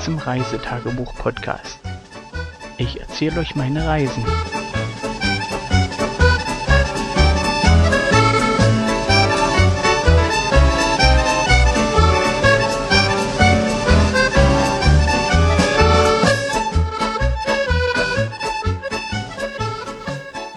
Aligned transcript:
Zum 0.00 0.18
Reisetagebuch-Podcast. 0.18 1.80
Ich 2.78 3.00
erzähle 3.00 3.40
euch 3.40 3.54
meine 3.56 3.86
Reisen. 3.86 4.24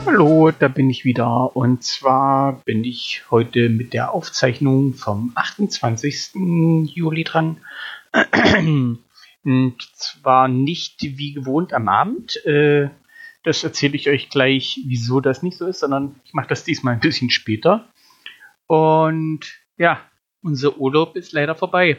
Hallo, 0.06 0.52
da 0.52 0.68
bin 0.68 0.90
ich 0.90 1.04
wieder. 1.04 1.56
Und 1.56 1.84
zwar 1.84 2.62
bin 2.66 2.84
ich 2.84 3.24
heute 3.32 3.70
mit 3.70 3.94
der 3.94 4.14
Aufzeichnung 4.14 4.94
vom 4.94 5.32
28. 5.36 6.32
Juli 6.94 7.24
dran. 7.24 7.58
Und 9.44 9.82
zwar 9.96 10.48
nicht 10.48 11.02
wie 11.02 11.34
gewohnt 11.34 11.74
am 11.74 11.90
Abend. 11.90 12.44
Äh, 12.46 12.90
das 13.44 13.64
erzähle 13.64 13.96
ich 13.96 14.10
euch 14.10 14.30
gleich, 14.30 14.80
wieso 14.86 15.20
das 15.20 15.42
nicht 15.42 15.58
so 15.58 15.66
ist, 15.66 15.80
sondern 15.80 16.20
ich 16.26 16.34
mache 16.34 16.50
das 16.50 16.64
diesmal 16.64 16.94
ein 16.94 17.00
bisschen 17.00 17.30
später. 17.32 17.90
Und 18.68 19.60
ja, 19.78 20.00
unser 20.44 20.78
Urlaub 20.78 21.16
ist 21.16 21.34
leider 21.34 21.56
vorbei. 21.56 21.98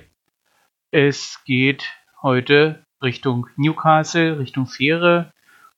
Es 0.90 1.42
geht 1.44 1.90
heute 2.22 2.84
Richtung 3.02 3.48
Newcastle, 3.56 4.38
Richtung 4.38 4.66
Fähre. 4.66 5.32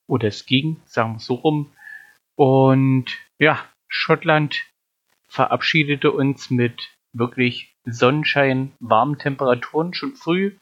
Oder 0.07 0.29
es 0.29 0.45
ging, 0.45 0.83
sagen 0.85 1.15
wir 1.15 1.21
so 1.21 1.35
rum. 1.35 1.73
Und 2.37 3.07
ja, 3.39 3.59
Schottland 3.89 4.65
verabschiedete 5.29 6.13
uns 6.13 6.51
mit 6.51 6.91
wirklich 7.13 7.75
Sonnenschein, 7.85 8.73
warmen 8.81 9.19
Temperaturen 9.19 9.95
schon 9.95 10.15
früh. 10.15 10.57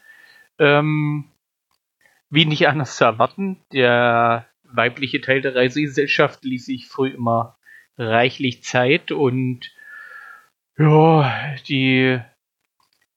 Ähm, 0.63 1.25
wie 2.31 2.45
nicht 2.45 2.69
anders 2.69 2.97
zu 2.97 3.05
erwarten, 3.05 3.61
der 3.73 4.47
weibliche 4.63 5.21
Teil 5.21 5.41
der 5.41 5.57
Reisegesellschaft 5.57 6.45
ließ 6.45 6.67
sich 6.67 6.87
früh 6.87 7.09
immer 7.09 7.59
reichlich 7.99 8.63
Zeit 8.63 9.11
und 9.11 9.73
ja, 10.79 11.57
die 11.67 12.21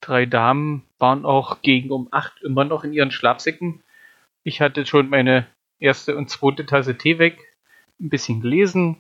drei 0.02 0.26
Damen 0.26 0.84
waren 0.98 1.24
auch 1.24 1.62
gegen 1.62 1.92
um 1.92 2.08
acht 2.12 2.42
immer 2.42 2.66
noch 2.66 2.84
in 2.84 2.94
ihren 2.94 3.12
Schlafsäcken. 3.12 3.84
Ich 4.44 4.60
hatte 4.60 4.88
schon 4.88 5.10
meine 5.10 5.46
erste 5.80 6.18
und 6.18 6.32
zweite 6.32 6.66
Tasse 6.66 6.98
Tee 6.98 7.20
weg, 7.20 7.38
ein 8.00 8.10
bisschen 8.10 8.42
gelesen, 8.42 8.98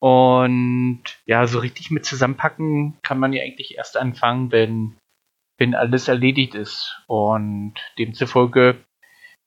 und 0.00 1.02
ja, 1.26 1.46
so 1.46 1.58
richtig 1.58 1.90
mit 1.90 2.06
zusammenpacken 2.06 2.96
kann 3.02 3.18
man 3.18 3.34
ja 3.34 3.42
eigentlich 3.42 3.76
erst 3.76 3.98
anfangen, 3.98 4.50
wenn, 4.50 4.96
wenn 5.60 5.74
alles 5.74 6.08
erledigt 6.08 6.54
ist. 6.54 7.00
Und 7.06 7.74
demzufolge 7.98 8.82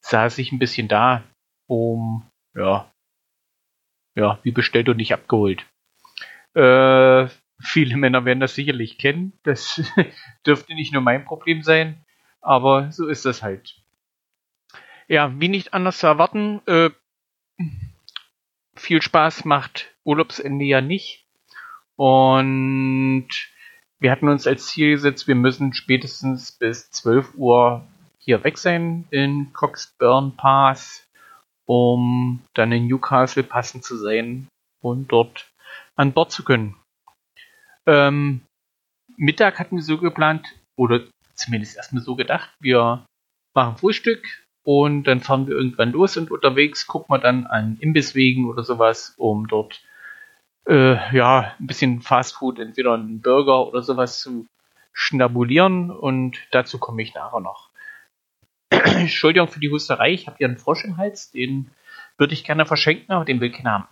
saß 0.00 0.38
ich 0.38 0.52
ein 0.52 0.60
bisschen 0.60 0.88
da, 0.88 1.24
um, 1.66 2.30
ja, 2.54 2.90
ja, 4.14 4.38
wie 4.44 4.52
bestellt 4.52 4.88
und 4.88 4.96
nicht 4.96 5.12
abgeholt. 5.12 5.66
Äh, 6.54 7.26
viele 7.60 7.96
Männer 7.96 8.24
werden 8.24 8.40
das 8.40 8.54
sicherlich 8.54 8.96
kennen. 8.96 9.38
Das 9.42 9.82
dürfte 10.46 10.74
nicht 10.74 10.92
nur 10.92 11.02
mein 11.02 11.24
Problem 11.24 11.62
sein, 11.62 12.04
aber 12.40 12.92
so 12.92 13.08
ist 13.08 13.24
das 13.24 13.42
halt. 13.42 13.74
Ja, 15.08 15.38
wie 15.38 15.48
nicht 15.48 15.74
anders 15.74 15.98
zu 15.98 16.06
erwarten, 16.06 16.62
äh, 16.66 16.90
viel 18.76 19.02
Spaß 19.02 19.44
macht 19.44 19.92
Urlaubsende 20.04 20.64
ja 20.64 20.80
nicht. 20.80 21.26
Und 21.96 23.28
wir 24.00 24.10
hatten 24.10 24.28
uns 24.28 24.46
als 24.46 24.66
Ziel 24.66 24.92
gesetzt, 24.92 25.28
wir 25.28 25.34
müssen 25.34 25.72
spätestens 25.72 26.52
bis 26.52 26.90
12 26.90 27.34
Uhr 27.36 27.86
hier 28.18 28.42
weg 28.44 28.58
sein 28.58 29.06
in 29.10 29.52
Coxburn 29.52 30.36
Pass, 30.36 31.06
um 31.66 32.42
dann 32.54 32.72
in 32.72 32.86
Newcastle 32.86 33.42
passend 33.42 33.84
zu 33.84 33.96
sein 33.96 34.48
und 34.82 35.08
dort 35.08 35.50
an 35.96 36.12
Bord 36.12 36.32
zu 36.32 36.44
können. 36.44 36.76
Ähm, 37.86 38.40
Mittag 39.16 39.58
hatten 39.58 39.76
wir 39.76 39.82
so 39.82 39.98
geplant, 39.98 40.46
oder 40.76 41.04
zumindest 41.34 41.76
erstmal 41.76 42.02
so 42.02 42.16
gedacht, 42.16 42.50
wir 42.60 43.04
machen 43.54 43.76
Frühstück, 43.76 44.44
und 44.64 45.04
dann 45.04 45.20
fahren 45.20 45.46
wir 45.46 45.54
irgendwann 45.54 45.92
los 45.92 46.16
und 46.16 46.30
unterwegs 46.30 46.86
gucken 46.86 47.14
wir 47.14 47.18
dann 47.18 47.46
an 47.46 47.76
Imbisswegen 47.80 48.46
oder 48.46 48.64
sowas, 48.64 49.14
um 49.18 49.46
dort 49.46 49.82
äh, 50.66 51.16
ja 51.16 51.54
ein 51.58 51.66
bisschen 51.66 52.00
Fastfood, 52.00 52.58
entweder 52.58 52.94
einen 52.94 53.20
Burger 53.20 53.66
oder 53.66 53.82
sowas 53.82 54.20
zu 54.20 54.46
schnabulieren. 54.92 55.90
Und 55.90 56.38
dazu 56.50 56.78
komme 56.78 57.02
ich 57.02 57.14
nachher 57.14 57.40
noch. 57.40 57.70
Entschuldigung 58.70 59.48
für 59.48 59.60
die 59.60 59.70
Husterei, 59.70 60.12
ich 60.12 60.26
habe 60.26 60.38
hier 60.38 60.48
einen 60.48 60.58
Frosch 60.58 60.84
im 60.84 60.96
Hals, 60.96 61.30
den 61.30 61.70
würde 62.16 62.34
ich 62.34 62.44
gerne 62.44 62.66
verschenken, 62.66 63.12
aber 63.12 63.24
den 63.24 63.40
will 63.40 63.50
keiner 63.50 63.72
haben. 63.72 63.88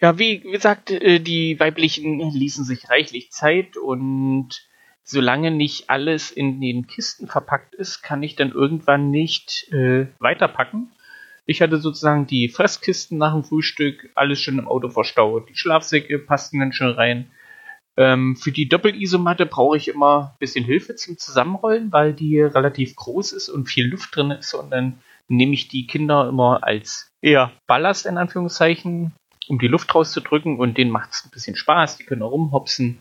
Ja, 0.00 0.18
wie 0.18 0.40
gesagt, 0.40 0.90
äh, 0.90 1.18
die 1.18 1.58
weiblichen 1.58 2.20
ließen 2.30 2.64
sich 2.64 2.88
reichlich 2.88 3.32
Zeit 3.32 3.76
und 3.76 4.68
solange 5.02 5.50
nicht 5.50 5.90
alles 5.90 6.30
in 6.30 6.60
den 6.60 6.86
Kisten 6.86 7.26
verpackt 7.26 7.74
ist, 7.74 8.02
kann 8.02 8.22
ich 8.22 8.36
dann 8.36 8.52
irgendwann 8.52 9.10
nicht 9.10 9.72
äh, 9.72 10.06
weiterpacken. 10.18 10.92
Ich 11.50 11.62
hatte 11.62 11.78
sozusagen 11.78 12.26
die 12.26 12.50
Fresskisten 12.50 13.16
nach 13.16 13.32
dem 13.32 13.42
Frühstück, 13.42 14.10
alles 14.14 14.38
schon 14.38 14.58
im 14.58 14.68
Auto 14.68 14.90
verstaut. 14.90 15.48
Die 15.48 15.56
Schlafsäcke 15.56 16.18
passten 16.18 16.60
dann 16.60 16.74
schon 16.74 16.90
rein. 16.90 17.30
Ähm, 17.96 18.36
für 18.36 18.52
die 18.52 18.68
Doppelisomatte 18.68 19.46
brauche 19.46 19.78
ich 19.78 19.88
immer 19.88 20.32
ein 20.34 20.38
bisschen 20.40 20.66
Hilfe 20.66 20.94
zum 20.94 21.16
Zusammenrollen, 21.16 21.90
weil 21.90 22.12
die 22.12 22.38
relativ 22.38 22.94
groß 22.96 23.32
ist 23.32 23.48
und 23.48 23.64
viel 23.64 23.86
Luft 23.86 24.14
drin 24.14 24.30
ist. 24.30 24.52
Und 24.52 24.70
dann 24.70 24.98
nehme 25.28 25.54
ich 25.54 25.68
die 25.68 25.86
Kinder 25.86 26.28
immer 26.28 26.64
als 26.64 27.10
eher 27.22 27.50
Ballast 27.66 28.04
in 28.04 28.18
Anführungszeichen, 28.18 29.14
um 29.48 29.58
die 29.58 29.68
Luft 29.68 29.94
rauszudrücken. 29.94 30.58
Und 30.58 30.76
denen 30.76 30.90
macht 30.90 31.12
es 31.12 31.24
ein 31.24 31.30
bisschen 31.30 31.56
Spaß. 31.56 31.96
Die 31.96 32.04
können 32.04 32.22
auch 32.22 32.32
rumhopsen. 32.32 32.98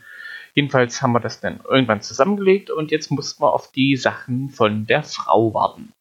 Jedenfalls 0.54 1.02
haben 1.02 1.12
wir 1.12 1.20
das 1.20 1.42
dann 1.42 1.60
irgendwann 1.70 2.02
zusammengelegt 2.02 2.72
und 2.72 2.92
jetzt 2.92 3.12
mussten 3.12 3.44
wir 3.44 3.54
auf 3.54 3.74
die 3.74 3.98
Sachen 3.98 4.50
von 4.50 4.88
der 4.88 5.04
Frau 5.04 5.54
warten, 5.54 5.92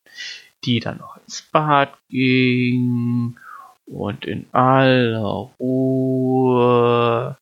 die 0.66 0.80
dann 0.80 0.98
noch 0.98 1.16
ins 1.16 1.42
Bad 1.42 1.96
ging 2.08 3.38
und 3.86 4.24
in 4.24 4.46
aller 4.52 5.50
Ruhe 5.58 7.36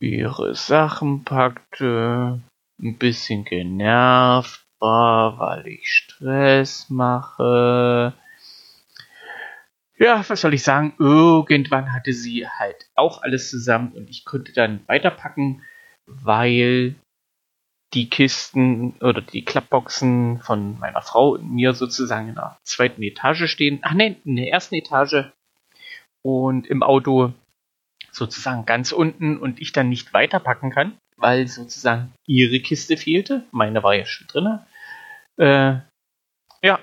ihre 0.00 0.54
Sachen 0.54 1.24
packte, 1.24 2.40
ein 2.80 2.98
bisschen 2.98 3.44
genervt 3.44 4.64
war, 4.80 5.38
weil 5.38 5.66
ich 5.66 5.88
Stress 5.88 6.88
mache. 6.88 8.14
Ja, 9.98 10.24
was 10.26 10.40
soll 10.40 10.54
ich 10.54 10.62
sagen? 10.64 10.94
Irgendwann 10.98 11.92
hatte 11.92 12.12
sie 12.12 12.48
halt 12.48 12.88
auch 12.96 13.22
alles 13.22 13.50
zusammen 13.50 13.92
und 13.92 14.10
ich 14.10 14.24
konnte 14.24 14.52
dann 14.52 14.80
weiterpacken 14.86 15.62
weil 16.06 16.94
die 17.94 18.08
Kisten 18.08 18.94
oder 19.00 19.20
die 19.20 19.44
Klappboxen 19.44 20.40
von 20.40 20.78
meiner 20.78 21.02
Frau 21.02 21.30
und 21.30 21.52
mir 21.52 21.74
sozusagen 21.74 22.28
in 22.28 22.34
der 22.34 22.58
zweiten 22.62 23.02
Etage 23.02 23.50
stehen. 23.50 23.80
Ach 23.82 23.92
nein, 23.92 24.16
in 24.24 24.36
der 24.36 24.48
ersten 24.48 24.74
Etage 24.76 25.26
und 26.22 26.66
im 26.66 26.82
Auto 26.82 27.32
sozusagen 28.10 28.64
ganz 28.66 28.92
unten 28.92 29.36
und 29.38 29.60
ich 29.60 29.72
dann 29.72 29.88
nicht 29.88 30.12
weiterpacken 30.12 30.70
kann, 30.70 30.96
weil 31.16 31.48
sozusagen 31.48 32.12
ihre 32.26 32.60
Kiste 32.60 32.96
fehlte. 32.96 33.44
Meine 33.50 33.82
war 33.82 33.94
ja 33.94 34.06
schon 34.06 34.26
drin. 34.26 34.58
Äh, 35.38 35.80
ja, 36.62 36.80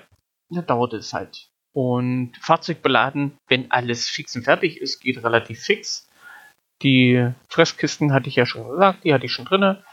dann 0.50 0.66
dauert 0.66 0.92
es 0.92 1.12
halt. 1.12 1.48
Und 1.72 2.36
Fahrzeug 2.40 2.82
beladen, 2.82 3.36
wenn 3.48 3.70
alles 3.70 4.08
fix 4.08 4.34
und 4.34 4.42
fertig 4.42 4.80
ist, 4.80 5.00
geht 5.00 5.22
relativ 5.22 5.62
fix. 5.62 6.08
Die 6.82 7.30
Fresskisten 7.48 8.12
hatte 8.12 8.28
ich 8.28 8.36
ja 8.36 8.46
schon 8.46 8.68
gesagt, 8.68 9.04
die 9.04 9.14
hatte 9.14 9.26
ich 9.26 9.32
schon 9.32 9.44
drinne. 9.44 9.84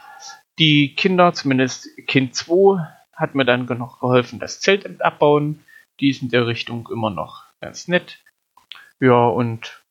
Die 0.58 0.94
Kinder, 0.96 1.32
zumindest 1.32 1.88
Kind 2.06 2.34
2, 2.34 2.84
hat 3.12 3.34
mir 3.34 3.44
dann 3.44 3.66
noch 3.66 4.00
geholfen, 4.00 4.38
das 4.40 4.60
Zelt 4.60 5.00
abbauen. 5.02 5.64
Die 6.00 6.10
ist 6.10 6.22
in 6.22 6.30
der 6.30 6.46
Richtung 6.46 6.88
immer 6.92 7.10
noch 7.10 7.44
ganz 7.60 7.88
nett. 7.88 8.22
Ja, 9.00 9.26
und 9.26 9.82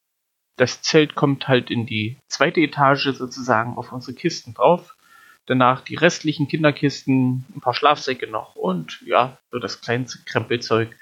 das 0.58 0.82
Zelt 0.82 1.16
kommt 1.16 1.48
halt 1.48 1.70
in 1.70 1.86
die 1.86 2.18
zweite 2.30 2.62
Etage 2.62 3.14
sozusagen 3.14 3.78
auf 3.78 3.92
unsere 3.92 4.16
Kisten 4.16 4.54
drauf. 4.54 4.98
Danach 5.46 5.82
die 5.82 5.96
restlichen 5.96 6.50
Kinderkisten, 6.50 7.46
ein 7.56 7.62
paar 7.62 7.74
Schlafsäcke 7.74 8.28
noch 8.28 8.56
und 8.56 9.02
ja, 9.06 9.38
so 9.52 9.60
das 9.60 9.80
kleinste 9.80 10.20
Krempelzeug. 10.26 10.98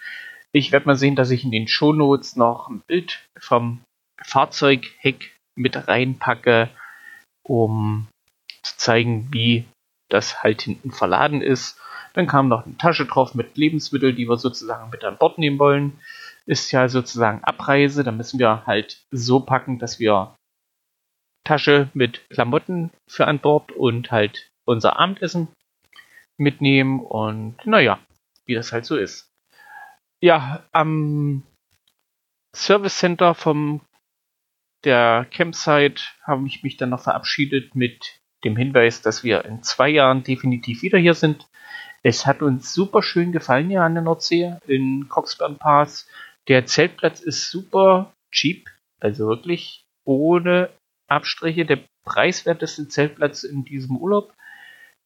Ich 0.51 0.71
werde 0.71 0.85
mal 0.85 0.95
sehen, 0.95 1.15
dass 1.15 1.31
ich 1.31 1.43
in 1.43 1.51
den 1.51 1.67
Shownotes 1.67 2.35
noch 2.35 2.69
ein 2.69 2.81
Bild 2.85 3.27
vom 3.39 3.81
Fahrzeugheck 4.23 5.35
mit 5.55 5.87
reinpacke, 5.87 6.69
um 7.43 8.07
zu 8.65 8.77
zeigen, 8.77 9.29
wie 9.31 9.65
das 10.09 10.43
halt 10.43 10.61
hinten 10.63 10.91
verladen 10.91 11.41
ist. 11.41 11.79
Dann 12.13 12.27
kam 12.27 12.47
noch 12.47 12.65
eine 12.65 12.77
Tasche 12.77 13.05
drauf 13.05 13.35
mit 13.35 13.57
Lebensmitteln, 13.57 14.15
die 14.15 14.27
wir 14.27 14.37
sozusagen 14.37 14.89
mit 14.89 15.03
an 15.03 15.17
Bord 15.17 15.37
nehmen 15.37 15.59
wollen. 15.59 15.99
Ist 16.45 16.71
ja 16.71 16.87
sozusagen 16.89 17.43
Abreise. 17.43 18.03
Da 18.03 18.11
müssen 18.11 18.39
wir 18.39 18.65
halt 18.65 19.03
so 19.11 19.39
packen, 19.39 19.79
dass 19.79 19.99
wir 19.99 20.35
Tasche 21.43 21.89
mit 21.93 22.27
Klamotten 22.29 22.91
für 23.07 23.27
an 23.27 23.39
Bord 23.39 23.71
und 23.71 24.11
halt 24.11 24.49
unser 24.65 24.97
Abendessen. 24.99 25.47
mitnehmen 26.37 26.99
und 26.99 27.55
naja, 27.65 27.99
wie 28.45 28.55
das 28.55 28.71
halt 28.71 28.85
so 28.85 28.97
ist. 28.97 29.31
Ja, 30.21 30.65
am 30.71 31.43
Service 32.55 32.97
Center 32.97 33.35
vom 33.35 33.81
der 34.83 35.25
Campsite 35.31 36.03
habe 36.23 36.45
ich 36.47 36.63
mich 36.63 36.77
dann 36.77 36.89
noch 36.89 37.01
verabschiedet 37.01 37.75
mit 37.75 38.19
dem 38.45 38.55
Hinweis, 38.55 39.01
dass 39.01 39.23
wir 39.23 39.43
in 39.43 39.63
zwei 39.63 39.89
Jahren 39.89 40.23
definitiv 40.23 40.83
wieder 40.83 40.97
hier 40.97 41.15
sind. 41.15 41.47
Es 42.03 42.25
hat 42.25 42.41
uns 42.41 42.73
super 42.73 43.01
schön 43.01 43.31
gefallen 43.31 43.69
hier 43.69 43.81
an 43.81 43.95
der 43.95 44.03
Nordsee 44.03 44.55
in 44.67 45.09
Coxburn 45.09 45.57
Pass. 45.57 46.07
Der 46.47 46.65
Zeltplatz 46.67 47.19
ist 47.19 47.49
super 47.49 48.13
cheap, 48.31 48.69
also 49.01 49.27
wirklich 49.27 49.83
ohne 50.05 50.69
Abstriche 51.09 51.65
der 51.65 51.79
preiswerteste 52.05 52.87
Zeltplatz 52.87 53.43
in 53.43 53.65
diesem 53.65 53.97
Urlaub. 53.97 54.33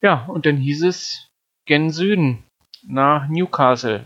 Ja, 0.01 0.25
und 0.25 0.45
dann 0.45 0.57
hieß 0.57 0.83
es 0.83 1.27
gen 1.65 1.89
Süden 1.89 2.43
nach 2.85 3.29
Newcastle. 3.29 4.05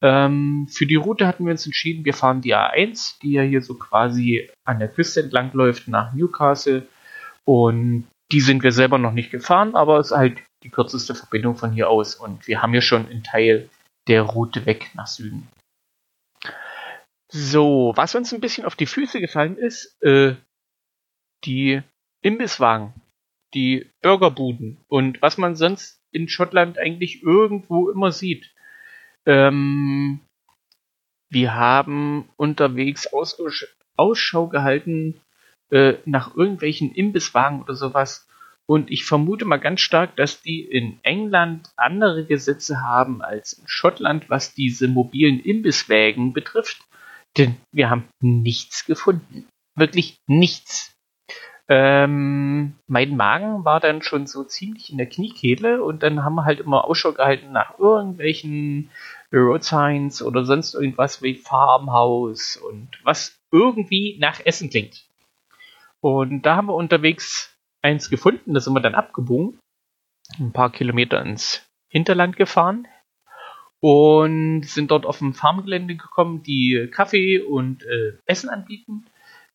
Ähm, 0.00 0.68
für 0.70 0.86
die 0.86 0.96
Route 0.96 1.26
hatten 1.26 1.44
wir 1.44 1.52
uns 1.52 1.66
entschieden, 1.66 2.04
wir 2.04 2.14
fahren 2.14 2.40
die 2.40 2.54
A1, 2.54 3.20
die 3.20 3.32
ja 3.32 3.42
hier 3.42 3.62
so 3.62 3.74
quasi 3.74 4.48
an 4.64 4.78
der 4.78 4.88
Küste 4.88 5.22
entlang 5.22 5.52
läuft 5.52 5.88
nach 5.88 6.12
Newcastle. 6.12 6.86
Und 7.44 8.06
die 8.32 8.40
sind 8.40 8.62
wir 8.62 8.72
selber 8.72 8.98
noch 8.98 9.12
nicht 9.12 9.30
gefahren, 9.30 9.74
aber 9.74 9.98
es 9.98 10.10
ist 10.10 10.16
halt 10.16 10.42
die 10.62 10.70
kürzeste 10.70 11.14
Verbindung 11.14 11.56
von 11.56 11.72
hier 11.72 11.88
aus. 11.88 12.14
Und 12.14 12.46
wir 12.46 12.62
haben 12.62 12.74
ja 12.74 12.80
schon 12.80 13.08
einen 13.08 13.22
Teil 13.22 13.70
der 14.06 14.22
Route 14.22 14.66
weg 14.66 14.90
nach 14.94 15.06
Süden. 15.06 15.48
So, 17.30 17.92
was 17.94 18.14
uns 18.14 18.32
ein 18.32 18.40
bisschen 18.40 18.64
auf 18.64 18.74
die 18.74 18.86
Füße 18.86 19.20
gefallen 19.20 19.56
ist, 19.56 20.00
äh, 20.02 20.34
die 21.44 21.82
Imbisswagen, 22.22 22.94
die 23.54 23.90
Burgerbuden 24.02 24.78
und 24.88 25.20
was 25.22 25.38
man 25.38 25.54
sonst 25.54 26.00
in 26.10 26.28
Schottland 26.28 26.78
eigentlich 26.78 27.22
irgendwo 27.22 27.90
immer 27.90 28.12
sieht. 28.12 28.54
Ähm, 29.26 30.20
wir 31.30 31.54
haben 31.54 32.30
unterwegs 32.36 33.06
Aus 33.12 33.38
Ausschau 33.96 34.48
gehalten 34.48 35.20
äh, 35.70 35.94
nach 36.04 36.34
irgendwelchen 36.36 36.92
Imbisswagen 36.92 37.62
oder 37.62 37.74
sowas. 37.74 38.26
Und 38.66 38.90
ich 38.90 39.04
vermute 39.04 39.46
mal 39.46 39.56
ganz 39.56 39.80
stark, 39.80 40.16
dass 40.16 40.42
die 40.42 40.60
in 40.60 40.98
England 41.02 41.70
andere 41.76 42.26
Gesetze 42.26 42.82
haben 42.82 43.22
als 43.22 43.54
in 43.54 43.66
Schottland, 43.66 44.28
was 44.28 44.54
diese 44.54 44.88
mobilen 44.88 45.40
Imbisswägen 45.40 46.34
betrifft. 46.34 46.82
Denn 47.38 47.56
wir 47.72 47.88
haben 47.88 48.08
nichts 48.20 48.84
gefunden. 48.84 49.46
Wirklich 49.74 50.16
nichts. 50.26 50.94
Ähm, 51.70 52.74
mein 52.86 53.16
Magen 53.16 53.64
war 53.64 53.78
dann 53.80 54.00
schon 54.00 54.26
so 54.26 54.42
ziemlich 54.44 54.90
in 54.90 54.96
der 54.96 55.08
Kniekehle 55.08 55.82
und 55.82 56.02
dann 56.02 56.24
haben 56.24 56.34
wir 56.34 56.46
halt 56.46 56.60
immer 56.60 56.86
Ausschau 56.86 57.12
gehalten 57.12 57.52
nach 57.52 57.78
irgendwelchen 57.78 58.90
Road 59.32 59.64
Signs 59.64 60.22
oder 60.22 60.46
sonst 60.46 60.74
irgendwas 60.74 61.22
wie 61.22 61.34
Farmhaus 61.34 62.56
und 62.56 62.88
was 63.04 63.38
irgendwie 63.52 64.16
nach 64.18 64.40
Essen 64.44 64.70
klingt. 64.70 65.07
Und 66.00 66.42
da 66.42 66.56
haben 66.56 66.68
wir 66.68 66.74
unterwegs 66.74 67.56
eins 67.82 68.10
gefunden, 68.10 68.54
da 68.54 68.60
sind 68.60 68.74
wir 68.74 68.80
dann 68.80 68.94
abgebogen, 68.94 69.58
ein 70.38 70.52
paar 70.52 70.70
Kilometer 70.70 71.20
ins 71.22 71.66
Hinterland 71.90 72.36
gefahren 72.36 72.86
und 73.80 74.62
sind 74.62 74.90
dort 74.90 75.06
auf 75.06 75.18
dem 75.18 75.34
Farmgelände 75.34 75.96
gekommen, 75.96 76.42
die 76.42 76.88
Kaffee 76.90 77.40
und 77.40 77.84
äh, 77.84 78.18
Essen 78.26 78.50
anbieten. 78.50 79.06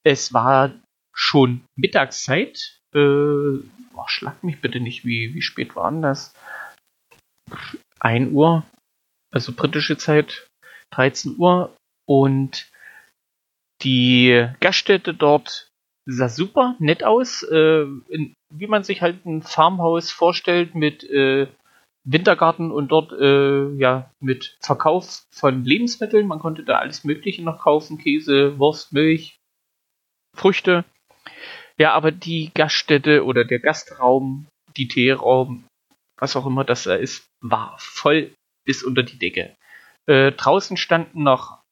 Es 0.04 0.34
war 0.34 0.74
schon 1.14 1.66
Mittagszeit. 1.76 2.80
Äh, 2.94 3.00
oh, 3.00 4.08
schlag 4.08 4.44
mich 4.44 4.62
bitte 4.62 4.80
nicht, 4.80 5.06
wie, 5.06 5.34
wie 5.34 5.42
spät 5.42 5.76
waren 5.76 6.02
das? 6.02 6.34
1 8.00 8.32
Uhr, 8.32 8.66
also 9.32 9.54
britische 9.54 9.98
Zeit, 9.98 10.48
13 10.92 11.36
Uhr. 11.38 11.76
Und 12.06 12.70
die 13.82 14.50
Gaststätte 14.60 15.14
dort 15.14 15.73
sah 16.06 16.30
super 16.30 16.76
nett 16.80 17.04
aus, 17.04 17.44
äh, 17.44 17.86
in, 18.10 18.36
wie 18.50 18.68
man 18.68 18.84
sich 18.84 19.02
halt 19.02 19.26
ein 19.26 19.42
Farmhaus 19.42 20.12
vorstellt 20.12 20.76
mit 20.76 21.04
äh, 21.04 21.48
Wintergarten 22.06 22.72
und 22.72 22.90
dort 22.90 23.14
äh, 23.14 23.70
ja 23.76 24.12
mit 24.20 24.58
Verkauf 24.60 25.24
von 25.32 25.64
Lebensmitteln. 25.64 26.28
Man 26.28 26.40
konnte 26.40 26.64
da 26.64 26.80
alles 26.80 27.04
Mögliche 27.04 27.44
noch 27.44 27.60
kaufen: 27.60 27.98
Käse, 27.98 28.60
Wurst, 28.60 28.92
Milch, 28.92 29.38
Früchte. 30.36 30.84
Ja, 31.78 31.94
aber 31.94 32.12
die 32.12 32.52
Gaststätte 32.54 33.24
oder 33.24 33.46
der 33.46 33.60
Gastraum, 33.60 34.48
die 34.78 34.88
Teeraum, 34.88 35.66
was 36.18 36.36
auch 36.36 36.46
immer 36.46 36.64
das 36.64 36.84
da 36.84 36.96
ist, 36.96 37.26
war 37.42 37.76
voll 37.80 38.34
bis 38.66 38.84
unter 38.84 39.04
die 39.04 39.18
Decke. 39.18 39.56
Äh, 40.06 40.34
draußen 40.34 40.78
standen 40.78 41.24
noch 41.24 41.63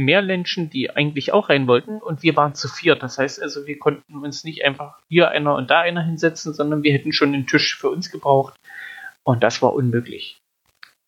mehr 0.00 0.22
Menschen, 0.22 0.70
die 0.70 0.90
eigentlich 0.90 1.32
auch 1.32 1.48
rein 1.48 1.66
wollten 1.66 1.98
und 1.98 2.22
wir 2.22 2.36
waren 2.36 2.54
zu 2.54 2.68
viert. 2.68 3.02
Das 3.02 3.18
heißt 3.18 3.40
also, 3.42 3.66
wir 3.66 3.78
konnten 3.78 4.16
uns 4.16 4.44
nicht 4.44 4.64
einfach 4.64 4.98
hier 5.08 5.30
einer 5.30 5.54
und 5.54 5.70
da 5.70 5.80
einer 5.80 6.02
hinsetzen, 6.02 6.54
sondern 6.54 6.82
wir 6.82 6.92
hätten 6.92 7.12
schon 7.12 7.32
den 7.32 7.46
Tisch 7.46 7.76
für 7.76 7.90
uns 7.90 8.10
gebraucht 8.10 8.54
und 9.22 9.42
das 9.42 9.62
war 9.62 9.74
unmöglich. 9.74 10.38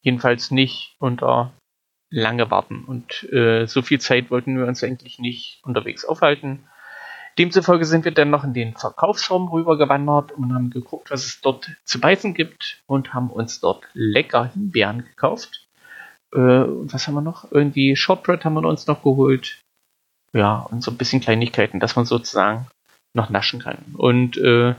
Jedenfalls 0.02 0.50
nicht 0.50 0.94
unter 0.98 1.52
lange 2.10 2.50
warten 2.50 2.84
und 2.84 3.24
äh, 3.32 3.66
so 3.66 3.82
viel 3.82 4.00
Zeit 4.00 4.30
wollten 4.30 4.58
wir 4.58 4.66
uns 4.66 4.84
eigentlich 4.84 5.18
nicht 5.18 5.60
unterwegs 5.64 6.04
aufhalten. 6.04 6.68
Demzufolge 7.38 7.86
sind 7.86 8.04
wir 8.04 8.12
dann 8.12 8.28
noch 8.28 8.44
in 8.44 8.52
den 8.52 8.76
Verkaufsraum 8.76 9.48
rübergewandert 9.48 10.32
und 10.32 10.52
haben 10.52 10.68
geguckt, 10.68 11.10
was 11.10 11.24
es 11.24 11.40
dort 11.40 11.70
zu 11.84 11.98
beißen 11.98 12.34
gibt 12.34 12.82
und 12.86 13.14
haben 13.14 13.30
uns 13.30 13.60
dort 13.60 13.88
lecker 13.94 14.52
Himbeeren 14.52 15.04
gekauft. 15.04 15.61
Äh, 16.34 16.38
und 16.38 16.92
was 16.92 17.06
haben 17.06 17.14
wir 17.14 17.20
noch? 17.20 17.50
Irgendwie 17.52 17.96
Shortbread 17.96 18.44
haben 18.44 18.54
wir 18.54 18.68
uns 18.68 18.86
noch 18.86 19.02
geholt. 19.02 19.60
Ja, 20.34 20.60
und 20.70 20.82
so 20.82 20.90
ein 20.90 20.96
bisschen 20.96 21.20
Kleinigkeiten, 21.20 21.80
dass 21.80 21.96
man 21.96 22.06
sozusagen 22.06 22.66
noch 23.14 23.30
naschen 23.30 23.60
kann. 23.60 23.94
Und 23.96 24.38
äh, 24.38 24.74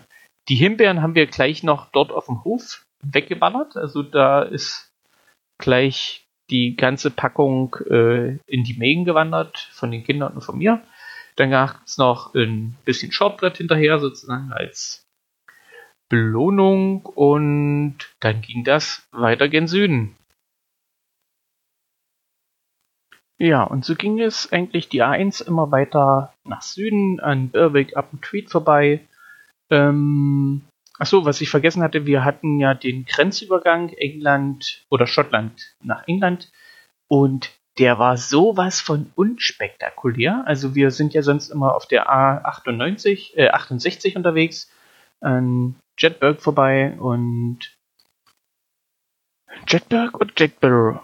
die 0.49 0.55
Himbeeren 0.55 1.01
haben 1.01 1.15
wir 1.15 1.27
gleich 1.27 1.63
noch 1.63 1.91
dort 1.91 2.11
auf 2.11 2.25
dem 2.25 2.43
Hof 2.43 2.83
weggeballert. 3.03 3.77
Also 3.77 4.01
da 4.01 4.41
ist 4.41 4.89
gleich 5.59 6.25
die 6.49 6.75
ganze 6.75 7.11
Packung 7.11 7.75
äh, 7.89 8.37
in 8.47 8.63
die 8.63 8.75
Mägen 8.77 9.05
gewandert 9.05 9.69
von 9.71 9.91
den 9.91 10.03
Kindern 10.03 10.33
und 10.33 10.41
von 10.41 10.57
mir. 10.57 10.81
Dann 11.35 11.51
gab 11.51 11.81
es 11.85 11.97
noch 11.97 12.33
ein 12.35 12.75
bisschen 12.85 13.11
Shortbread 13.11 13.57
hinterher, 13.57 13.99
sozusagen 13.99 14.51
als 14.51 15.03
Belohnung. 16.09 17.05
Und 17.05 17.97
dann 18.19 18.41
ging 18.41 18.63
das 18.63 19.07
weiter 19.11 19.49
gen 19.49 19.67
Süden. 19.67 20.15
Ja, 23.39 23.63
und 23.63 23.83
so 23.83 23.95
ging 23.95 24.19
es 24.19 24.51
eigentlich 24.51 24.89
die 24.89 25.03
A1 25.03 25.45
immer 25.45 25.71
weiter 25.71 26.33
nach 26.43 26.61
Süden, 26.61 27.19
an 27.19 27.49
Berwick 27.49 27.97
up 27.97 28.09
Tweed 28.21 28.49
vorbei. 28.49 29.01
Ähm, 29.69 30.61
achso, 30.99 31.25
was 31.25 31.41
ich 31.41 31.49
vergessen 31.49 31.81
hatte, 31.81 32.05
wir 32.05 32.23
hatten 32.23 32.59
ja 32.59 32.73
den 32.73 33.05
Grenzübergang 33.05 33.89
England 33.89 34.85
oder 34.89 35.07
Schottland 35.07 35.75
nach 35.81 36.07
England. 36.07 36.51
Und 37.07 37.51
der 37.79 37.97
war 37.97 38.17
sowas 38.17 38.79
von 38.79 39.11
unspektakulär. 39.15 40.43
Also 40.45 40.75
wir 40.75 40.91
sind 40.91 41.13
ja 41.13 41.23
sonst 41.23 41.49
immer 41.49 41.75
auf 41.75 41.87
der 41.87 42.07
A98, 42.07 43.35
äh, 43.35 43.49
68 43.49 44.15
unterwegs, 44.15 44.71
an 45.21 45.75
Jetberg 45.97 46.41
vorbei 46.41 46.95
und 46.99 47.75
Jetberg 49.67 50.19
oder 50.19 50.31
Jetbarrow? 50.37 51.01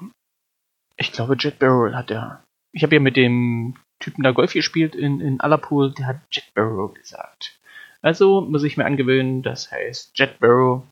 Ich 1.00 1.14
glaube 1.14 1.38
Jetbarrow 1.40 1.94
hat 1.94 2.12
er. 2.12 2.44
Ich 2.74 2.84
habe 2.84 2.96
ja 2.96 3.00
mit 3.00 3.16
dem 3.16 3.76
Typen 4.00 4.24
da 4.24 4.32
Golf 4.32 4.54
gespielt 4.54 4.96
in, 4.96 5.22
in 5.22 5.40
Allerpool, 5.40 5.94
der 5.94 6.08
hat 6.08 6.22
Jetbarrow 6.30 6.94
gesagt. 6.94 7.58
Also 8.02 8.42
muss 8.42 8.64
ich 8.64 8.78
mir 8.78 8.86
angewöhnen, 8.86 9.42
das 9.42 9.72
heißt 9.72 10.18
Jetbarrow, 10.18 10.84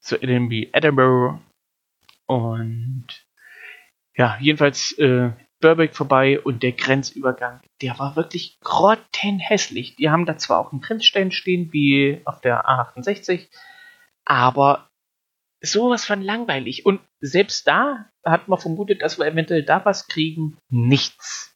so 0.00 0.16
ähnlich 0.20 0.50
wie 0.50 0.70
Edinburgh. 0.72 1.40
Und 2.26 3.06
ja, 4.16 4.38
jedenfalls 4.40 4.92
äh, 4.98 5.32
Burbeck 5.60 5.96
vorbei 5.96 6.40
und 6.40 6.62
der 6.62 6.72
Grenzübergang, 6.72 7.60
der 7.82 7.98
war 7.98 8.16
wirklich 8.16 8.58
grottenhässlich. 8.60 9.96
Die 9.96 10.10
haben 10.10 10.26
da 10.26 10.38
zwar 10.38 10.60
auch 10.60 10.72
einen 10.72 10.80
Grenzstein 10.80 11.32
stehen, 11.32 11.72
wie 11.72 12.20
auf 12.24 12.40
der 12.40 12.66
A68, 12.66 13.48
aber 14.24 14.88
sowas 15.64 16.04
von 16.04 16.22
langweilig. 16.22 16.86
Und 16.86 17.00
selbst 17.20 17.66
da 17.66 18.10
hat 18.24 18.48
man 18.48 18.58
vermutet, 18.58 19.02
dass 19.02 19.18
wir 19.18 19.26
eventuell 19.26 19.62
da 19.62 19.84
was 19.84 20.06
kriegen. 20.06 20.56
Nichts. 20.70 21.54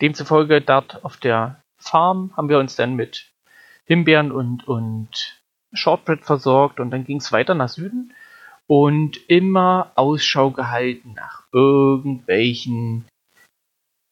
Demzufolge 0.00 0.60
dort 0.60 1.04
auf 1.04 1.16
der 1.16 1.62
Farm 1.78 2.32
haben 2.36 2.48
wir 2.48 2.58
uns 2.58 2.76
dann 2.76 2.94
mit 2.94 3.32
Himbeeren 3.84 4.32
und, 4.32 4.66
und 4.68 5.40
Shortbread 5.72 6.24
versorgt 6.24 6.80
und 6.80 6.90
dann 6.90 7.04
ging 7.04 7.18
es 7.18 7.32
weiter 7.32 7.54
nach 7.54 7.68
Süden 7.68 8.12
und 8.66 9.28
immer 9.28 9.92
Ausschau 9.94 10.50
gehalten 10.50 11.14
nach 11.14 11.46
irgendwelchen 11.52 13.06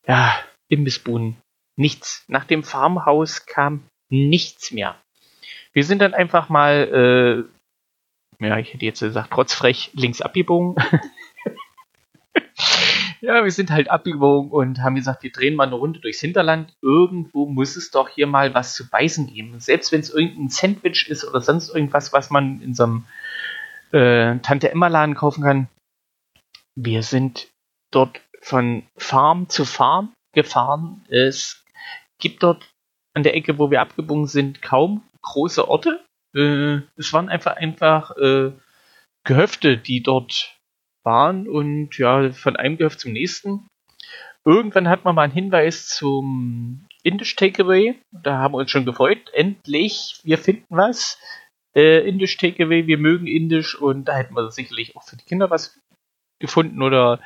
ja, 0.06 0.34
Imbissbuden. 0.68 1.36
Nichts. 1.76 2.24
Nach 2.28 2.44
dem 2.44 2.62
Farmhaus 2.62 3.46
kam 3.46 3.86
nichts 4.08 4.72
mehr. 4.72 4.96
Wir 5.72 5.84
sind 5.84 6.00
dann 6.00 6.14
einfach 6.14 6.48
mal 6.48 7.48
ja, 8.40 8.58
ich 8.58 8.72
hätte 8.72 8.84
jetzt 8.84 9.00
gesagt, 9.00 9.30
trotz 9.32 9.54
frech 9.54 9.90
links 9.94 10.20
abgebogen. 10.20 10.76
ja, 13.20 13.44
wir 13.44 13.50
sind 13.50 13.70
halt 13.70 13.90
abgebogen 13.90 14.50
und 14.50 14.82
haben 14.82 14.94
gesagt, 14.94 15.22
wir 15.22 15.32
drehen 15.32 15.54
mal 15.54 15.66
eine 15.66 15.76
Runde 15.76 16.00
durchs 16.00 16.20
Hinterland. 16.20 16.74
Irgendwo 16.82 17.46
muss 17.46 17.76
es 17.76 17.90
doch 17.90 18.08
hier 18.08 18.26
mal 18.26 18.54
was 18.54 18.74
zu 18.74 18.88
beißen 18.88 19.26
geben. 19.26 19.58
Selbst 19.60 19.92
wenn 19.92 20.00
es 20.00 20.10
irgendein 20.10 20.48
Sandwich 20.48 21.08
ist 21.08 21.24
oder 21.24 21.40
sonst 21.40 21.74
irgendwas, 21.74 22.12
was 22.12 22.30
man 22.30 22.60
in 22.60 22.74
so 22.74 22.84
einem 22.84 23.06
äh, 23.92 24.38
Tante 24.40 24.70
Emma 24.70 24.88
Laden 24.88 25.14
kaufen 25.14 25.42
kann. 25.42 25.68
Wir 26.74 27.02
sind 27.02 27.48
dort 27.90 28.20
von 28.40 28.82
Farm 28.96 29.48
zu 29.48 29.64
Farm 29.64 30.12
gefahren. 30.32 31.04
Es 31.08 31.64
gibt 32.18 32.42
dort 32.42 32.68
an 33.14 33.22
der 33.22 33.34
Ecke, 33.34 33.58
wo 33.58 33.70
wir 33.70 33.80
abgebogen 33.80 34.26
sind, 34.26 34.60
kaum 34.60 35.02
große 35.22 35.66
Orte. 35.66 36.04
Äh, 36.36 36.82
es 36.96 37.12
waren 37.12 37.28
einfach 37.28 37.56
einfach 37.56 38.16
äh, 38.16 38.52
Gehöfte, 39.24 39.78
die 39.78 40.02
dort 40.02 40.56
waren 41.02 41.48
und 41.48 41.96
ja, 41.98 42.30
von 42.32 42.56
einem 42.56 42.76
Gehöft 42.76 43.00
zum 43.00 43.12
nächsten. 43.12 43.68
Irgendwann 44.44 44.88
hat 44.88 45.04
man 45.04 45.14
mal 45.14 45.22
einen 45.22 45.32
Hinweis 45.32 45.88
zum 45.88 46.86
Indisch 47.02 47.34
Takeaway. 47.34 47.98
Da 48.12 48.38
haben 48.38 48.54
wir 48.54 48.58
uns 48.58 48.70
schon 48.70 48.84
gefreut. 48.84 49.30
Endlich, 49.32 50.20
wir 50.22 50.38
finden 50.38 50.66
was. 50.68 51.18
Äh, 51.74 52.08
Indisch 52.08 52.36
Takeaway, 52.36 52.86
wir 52.86 52.98
mögen 52.98 53.26
Indisch 53.26 53.74
und 53.74 54.06
da 54.06 54.16
hätten 54.16 54.34
wir 54.34 54.50
sicherlich 54.50 54.96
auch 54.96 55.02
für 55.02 55.16
die 55.16 55.24
Kinder 55.24 55.50
was 55.50 55.78
gefunden 56.38 56.82
oder 56.82 57.20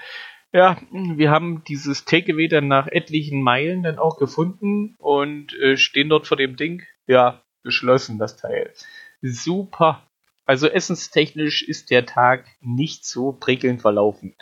ja, 0.52 0.80
wir 0.90 1.30
haben 1.30 1.62
dieses 1.64 2.04
Takeaway 2.04 2.48
dann 2.48 2.66
nach 2.66 2.88
etlichen 2.88 3.42
Meilen 3.42 3.82
dann 3.84 3.98
auch 3.98 4.18
gefunden 4.18 4.96
und 4.98 5.54
äh, 5.60 5.76
stehen 5.76 6.08
dort 6.08 6.26
vor 6.26 6.36
dem 6.36 6.56
Ding. 6.56 6.82
Ja, 7.06 7.42
geschlossen 7.62 8.18
das 8.18 8.36
Teil. 8.36 8.72
Super. 9.22 10.06
Also 10.46 10.68
essenstechnisch 10.68 11.62
ist 11.62 11.90
der 11.90 12.06
Tag 12.06 12.46
nicht 12.60 13.04
so 13.04 13.32
prickelnd 13.32 13.82
verlaufen. 13.82 14.34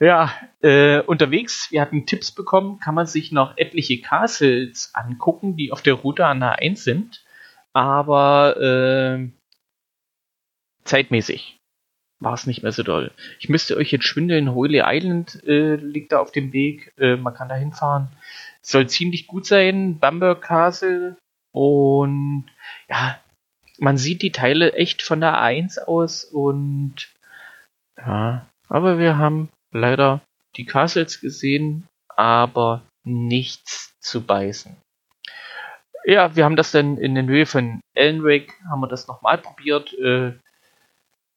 Ja, 0.00 0.34
äh, 0.60 1.00
unterwegs, 1.00 1.68
wir 1.70 1.80
hatten 1.80 2.04
Tipps 2.04 2.32
bekommen, 2.32 2.80
kann 2.80 2.94
man 2.94 3.06
sich 3.06 3.32
noch 3.32 3.56
etliche 3.56 4.00
Castles 4.00 4.90
angucken, 4.92 5.56
die 5.56 5.72
auf 5.72 5.82
der 5.82 5.94
Route 5.94 6.26
an 6.26 6.40
der 6.40 6.58
1 6.58 6.84
sind. 6.84 7.24
Aber 7.72 8.56
äh, 8.60 9.30
zeitmäßig 10.84 11.58
war 12.20 12.34
es 12.34 12.46
nicht 12.46 12.62
mehr 12.62 12.72
so 12.72 12.82
doll. 12.82 13.12
Ich 13.38 13.48
müsste 13.48 13.76
euch 13.76 13.92
jetzt 13.92 14.04
schwindeln. 14.04 14.54
Holy 14.54 14.82
Island 14.84 15.42
äh, 15.46 15.76
liegt 15.76 16.12
da 16.12 16.18
auf 16.18 16.32
dem 16.32 16.52
Weg. 16.52 16.92
Äh, 16.98 17.16
man 17.16 17.34
kann 17.34 17.48
da 17.48 17.54
hinfahren. 17.54 18.08
Soll 18.62 18.88
ziemlich 18.88 19.26
gut 19.26 19.46
sein. 19.46 19.98
Bamberg 19.98 20.42
Castle. 20.42 21.16
Und 21.54 22.46
ja, 22.88 23.20
man 23.78 23.96
sieht 23.96 24.22
die 24.22 24.32
Teile 24.32 24.72
echt 24.72 25.02
von 25.02 25.20
der 25.20 25.40
1 25.40 25.78
aus. 25.78 26.24
Und 26.24 27.12
ja, 27.96 28.46
aber 28.68 28.98
wir 28.98 29.16
haben 29.16 29.50
leider 29.70 30.20
die 30.56 30.66
Castles 30.66 31.20
gesehen, 31.20 31.86
aber 32.08 32.82
nichts 33.04 33.94
zu 34.00 34.22
beißen. 34.22 34.76
Ja, 36.04 36.34
wir 36.34 36.44
haben 36.44 36.56
das 36.56 36.72
dann 36.72 36.98
in 36.98 37.14
der 37.14 37.24
Höhe 37.24 37.46
von 37.46 37.80
Ellenwick, 37.94 38.52
haben 38.68 38.80
wir 38.80 38.88
das 38.88 39.06
nochmal 39.06 39.38
probiert. 39.38 39.92
Äh, 39.94 40.32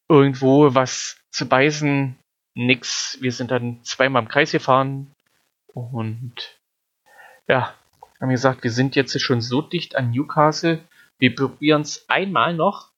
irgendwo 0.10 0.74
was 0.74 1.18
zu 1.32 1.48
beißen, 1.48 2.18
nix. 2.56 3.18
Wir 3.22 3.32
sind 3.32 3.52
dann 3.52 3.84
zweimal 3.84 4.24
im 4.24 4.30
Kreis 4.30 4.52
gefahren 4.52 5.12
und 5.74 6.60
ja, 7.48 7.76
haben 8.20 8.30
gesagt, 8.30 8.64
wir 8.64 8.72
sind 8.72 8.96
jetzt 8.96 9.20
schon 9.22 9.42
so 9.42 9.62
dicht 9.62 9.96
an 9.96 10.12
Newcastle. 10.12 10.84
Wir 11.20 11.36
probieren 11.36 11.82
es 11.82 12.10
einmal 12.10 12.54
noch. 12.54 12.92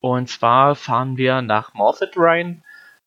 Und 0.00 0.28
zwar 0.28 0.74
fahren 0.74 1.16
wir 1.16 1.42
nach 1.42 1.74
Morfett 1.74 2.14
rein. 2.16 2.64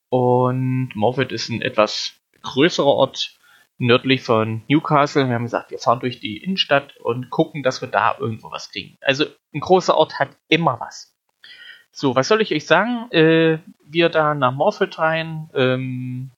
Und 0.10 0.92
Morfett 0.96 1.32
ist 1.32 1.50
ein 1.50 1.62
etwas 1.62 2.14
größerer 2.42 2.88
Ort 2.88 3.40
nördlich 3.78 4.22
von 4.22 4.64
Newcastle. 4.68 5.28
Wir 5.28 5.36
haben 5.36 5.44
gesagt, 5.44 5.72
wir 5.72 5.80
fahren 5.80 6.00
durch 6.00 6.20
die 6.20 6.38
Innenstadt 6.38 6.98
und 6.98 7.30
gucken, 7.30 7.64
dass 7.64 7.82
wir 7.82 7.88
da 7.88 8.18
irgendwo 8.20 8.52
was 8.52 8.72
kriegen. 8.72 8.98
Also 9.02 9.26
ein 9.54 9.62
großer 9.62 9.96
Ort 9.96 10.20
hat 10.20 10.30
immer 10.48 10.80
was. 10.80 11.16
So, 11.92 12.16
was 12.16 12.28
soll 12.28 12.42
ich 12.42 12.54
euch 12.54 12.66
sagen? 12.66 13.12
Äh, 13.12 13.60
wir 13.84 14.10
da 14.10 14.36
nach 14.36 14.52
Morfield 14.52 15.00
rein. 15.00 15.50
Ähm, 15.54 16.32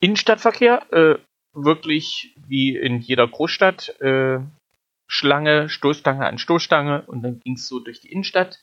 Innenstadtverkehr, 0.00 0.92
äh, 0.92 1.18
wirklich 1.54 2.34
wie 2.46 2.76
in 2.76 3.00
jeder 3.00 3.26
Großstadt. 3.26 4.00
Äh, 4.00 4.40
Schlange, 5.06 5.68
Stoßstange 5.68 6.26
an 6.26 6.38
Stoßstange 6.38 7.02
und 7.06 7.22
dann 7.22 7.40
ging 7.40 7.54
es 7.54 7.68
so 7.68 7.78
durch 7.78 8.00
die 8.00 8.10
Innenstadt. 8.10 8.58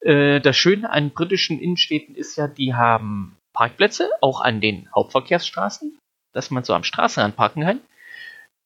Äh, 0.00 0.40
das 0.40 0.56
Schöne 0.56 0.90
an 0.90 1.10
britischen 1.10 1.58
Innenstädten 1.58 2.14
ist 2.14 2.36
ja, 2.36 2.48
die 2.48 2.74
haben 2.74 3.36
Parkplätze, 3.52 4.10
auch 4.20 4.40
an 4.40 4.60
den 4.60 4.88
Hauptverkehrsstraßen, 4.94 5.98
dass 6.32 6.50
man 6.50 6.64
so 6.64 6.74
am 6.74 6.84
Straßenrand 6.84 7.36
parken 7.36 7.62
kann. 7.62 7.80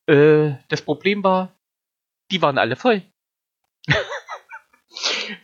Äh, 0.07 0.57
das 0.69 0.83
Problem 0.83 1.23
war, 1.23 1.53
die 2.31 2.43
waren 2.43 2.59
alle 2.59 2.77
voll. 2.77 3.03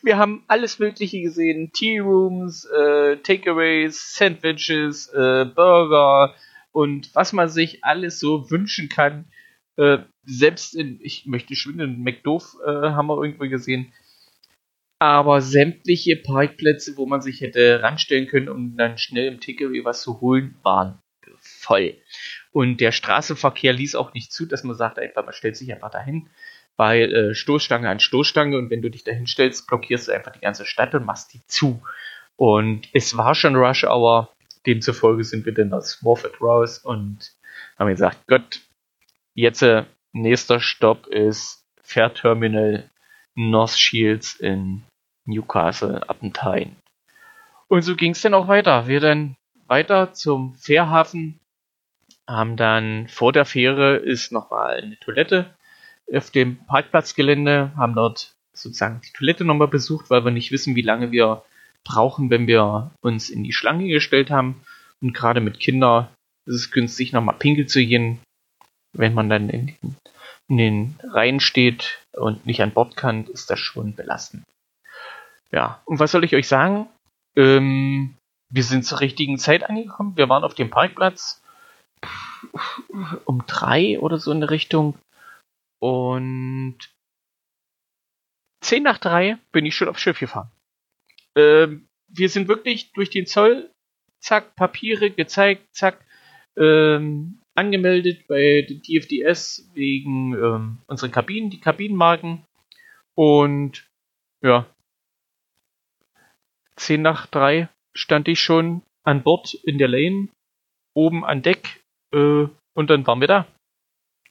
Wir 0.03 0.19
haben 0.19 0.45
alles 0.49 0.81
Mögliche 0.81 1.23
gesehen: 1.23 1.71
Tea 1.73 2.01
Rooms, 2.01 2.65
äh, 2.65 3.17
Takeaways, 3.19 4.15
Sandwiches, 4.15 5.09
äh, 5.09 5.45
Burger 5.45 6.35
und 6.77 7.15
was 7.15 7.33
man 7.33 7.49
sich 7.49 7.83
alles 7.85 8.21
so 8.21 8.51
wünschen 8.51 8.91
kann. 8.91 9.25
Äh, 9.79 10.01
selbst 10.25 10.75
in, 10.75 11.01
ich 11.03 11.25
möchte 11.25 11.57
schwindeln, 11.57 12.03
McDoof 12.03 12.55
äh, 12.67 12.71
haben 12.71 13.07
wir 13.07 13.17
irgendwo 13.17 13.49
gesehen. 13.49 13.95
Aber 14.99 15.41
sämtliche 15.41 16.17
Parkplätze, 16.17 16.99
wo 16.99 17.07
man 17.07 17.23
sich 17.23 17.41
hätte 17.41 17.83
ranstellen 17.83 18.27
können, 18.27 18.51
um 18.51 18.77
dann 18.77 18.99
schnell 18.99 19.27
im 19.29 19.41
Takeaway 19.41 19.87
was 19.87 20.03
zu 20.03 20.21
holen, 20.21 20.57
waren 20.63 20.99
voll. 21.39 21.97
Und 22.53 22.83
der 22.83 22.93
Straßenverkehr 22.93 23.73
ließ 23.73 23.95
auch 23.95 24.13
nicht 24.13 24.31
zu, 24.31 24.45
dass 24.45 24.63
man 24.63 24.77
sagt, 24.77 24.99
einfach, 24.99 25.25
man 25.25 25.33
stellt 25.33 25.57
sich 25.57 25.73
einfach 25.73 25.91
dahin 25.91 26.29
weil 26.79 27.15
äh, 27.15 27.35
Stoßstange 27.35 27.89
an 27.89 28.01
Stoßstange 28.01 28.59
und 28.59 28.69
wenn 28.69 28.83
du 28.83 28.91
dich 28.91 29.03
da 29.03 29.11
hinstellst, 29.11 29.67
blockierst 29.67 30.09
du 30.09 30.13
einfach 30.13 30.33
die 30.33 30.41
ganze 30.41 30.67
Stadt 30.67 30.95
und 30.95 31.07
machst 31.07 31.33
die 31.33 31.41
zu. 31.47 31.83
Und 32.37 32.87
es 32.93 33.17
war 33.17 33.35
schon 33.35 33.57
Rush 33.57 33.85
Hour, 33.85 34.36
demzufolge 34.67 35.25
sind 35.25 35.47
wir 35.47 35.55
dann 35.55 35.73
aus 35.73 36.03
Morford 36.03 36.41
raus 36.41 36.79
und 36.79 37.33
haben 37.79 37.89
gesagt, 37.89 38.27
Gott, 38.27 38.61
jetzt 39.35 39.63
äh, 39.63 39.85
nächster 40.13 40.61
Stopp 40.61 41.07
ist 41.07 41.65
Fährterminal 41.83 42.91
North 43.35 43.79
Shields 43.79 44.35
in 44.35 44.83
Newcastle 45.25 46.03
upon 46.09 46.33
Tyne. 46.33 46.77
Und 47.69 47.83
so 47.83 47.97
ging 47.97 48.13
es 48.13 48.23
dann 48.23 48.35
auch 48.35 48.49
weiter. 48.49 48.87
Wir 48.87 49.01
dann 49.01 49.37
weiter 49.67 50.13
zum 50.13 50.55
Fährhafen, 50.55 51.41
haben 52.27 52.57
dann 52.57 53.09
vor 53.09 53.33
der 53.33 53.45
Fähre 53.45 53.97
ist 53.97 54.33
nochmal 54.33 54.77
eine 54.77 54.99
Toilette 54.99 55.55
auf 56.13 56.31
dem 56.31 56.59
Parkplatzgelände, 56.67 57.73
haben 57.77 57.95
dort 57.95 58.35
sozusagen 58.53 59.01
die 59.01 59.13
Toilette 59.13 59.45
nochmal 59.45 59.69
besucht, 59.69 60.11
weil 60.11 60.25
wir 60.25 60.31
nicht 60.31 60.53
wissen, 60.53 60.77
wie 60.77 60.83
lange 60.83 61.11
wir 61.11 61.45
brauchen, 61.87 62.31
wenn 62.31 62.47
wir 62.47 62.91
uns 63.01 63.31
in 63.31 63.45
die 63.45 63.53
Schlange 63.53 63.89
gestellt 63.89 64.31
haben. 64.31 64.61
Und 65.01 65.15
gerade 65.15 65.41
mit 65.41 65.61
Kindern 65.61 66.09
ist 66.47 66.55
es 66.55 66.71
günstig, 66.71 67.13
nochmal 67.13 67.37
pinkel 67.39 67.67
zu 67.67 67.85
gehen, 67.85 68.19
wenn 68.93 69.15
man 69.15 69.29
dann 69.29 69.49
in 69.51 69.67
den, 69.67 69.97
in 70.49 70.57
den 70.57 70.99
Reihen 71.03 71.41
steht 71.41 72.03
und 72.13 72.47
nicht 72.47 72.63
an 72.63 72.73
Bord 72.73 72.97
kann, 72.97 73.27
ist 73.27 73.51
das 73.51 73.59
schon 73.59 73.95
belastend. 73.95 74.45
Ja, 75.53 75.83
und 75.85 75.99
was 75.99 76.13
soll 76.13 76.25
ich 76.25 76.35
euch 76.35 76.49
sagen? 76.49 76.89
Ähm, 77.37 78.15
wir 78.53 78.65
sind 78.65 78.85
zur 78.85 79.01
richtigen 79.01 79.39
Zeit 79.39 79.69
angekommen. 79.69 80.17
Wir 80.17 80.29
waren 80.29 80.45
auf 80.45 80.55
dem 80.55 80.71
Parkplatz 80.71 81.43
um 83.25 83.45
drei 83.47 83.99
oder 83.99 84.19
so 84.19 84.33
in 84.33 84.41
der 84.41 84.51
Richtung. 84.51 84.99
Und 85.79 86.79
10 88.63 88.83
nach 88.83 88.99
3 88.99 89.39
bin 89.53 89.67
ich 89.67 89.77
schon 89.77 89.89
aufs 89.89 90.01
Schiff 90.01 90.19
gefahren. 90.19 90.51
Ähm, 91.37 91.89
wir 92.09 92.29
sind 92.29 92.49
wirklich 92.49 92.93
durch 92.93 93.11
den 93.11 93.27
Zoll, 93.27 93.71
zack, 94.21 94.57
Papiere 94.57 95.11
gezeigt, 95.11 95.63
zack, 95.73 96.05
ähm, 96.57 97.41
angemeldet 97.55 98.27
bei 98.29 98.67
DFDS 98.69 99.71
wegen 99.75 100.35
ähm, 100.35 100.79
unseren 100.87 101.11
Kabinen, 101.11 101.51
die 101.51 101.61
Kabinenmarken. 101.61 102.45
Und 103.15 103.87
ja, 104.43 104.67
10 106.77 107.03
nach 107.03 107.27
3 107.27 107.69
stand 107.95 108.29
ich 108.29 108.41
schon 108.41 108.83
an 109.05 109.23
Bord 109.23 109.55
in 109.65 109.79
der 109.79 109.89
Lane, 109.89 110.29
oben 110.95 111.25
an 111.25 111.43
Deck, 111.43 111.83
äh, 112.13 112.47
und 112.75 112.91
dann 112.91 113.07
waren 113.07 113.21
wir 113.21 113.29
da. 113.29 113.47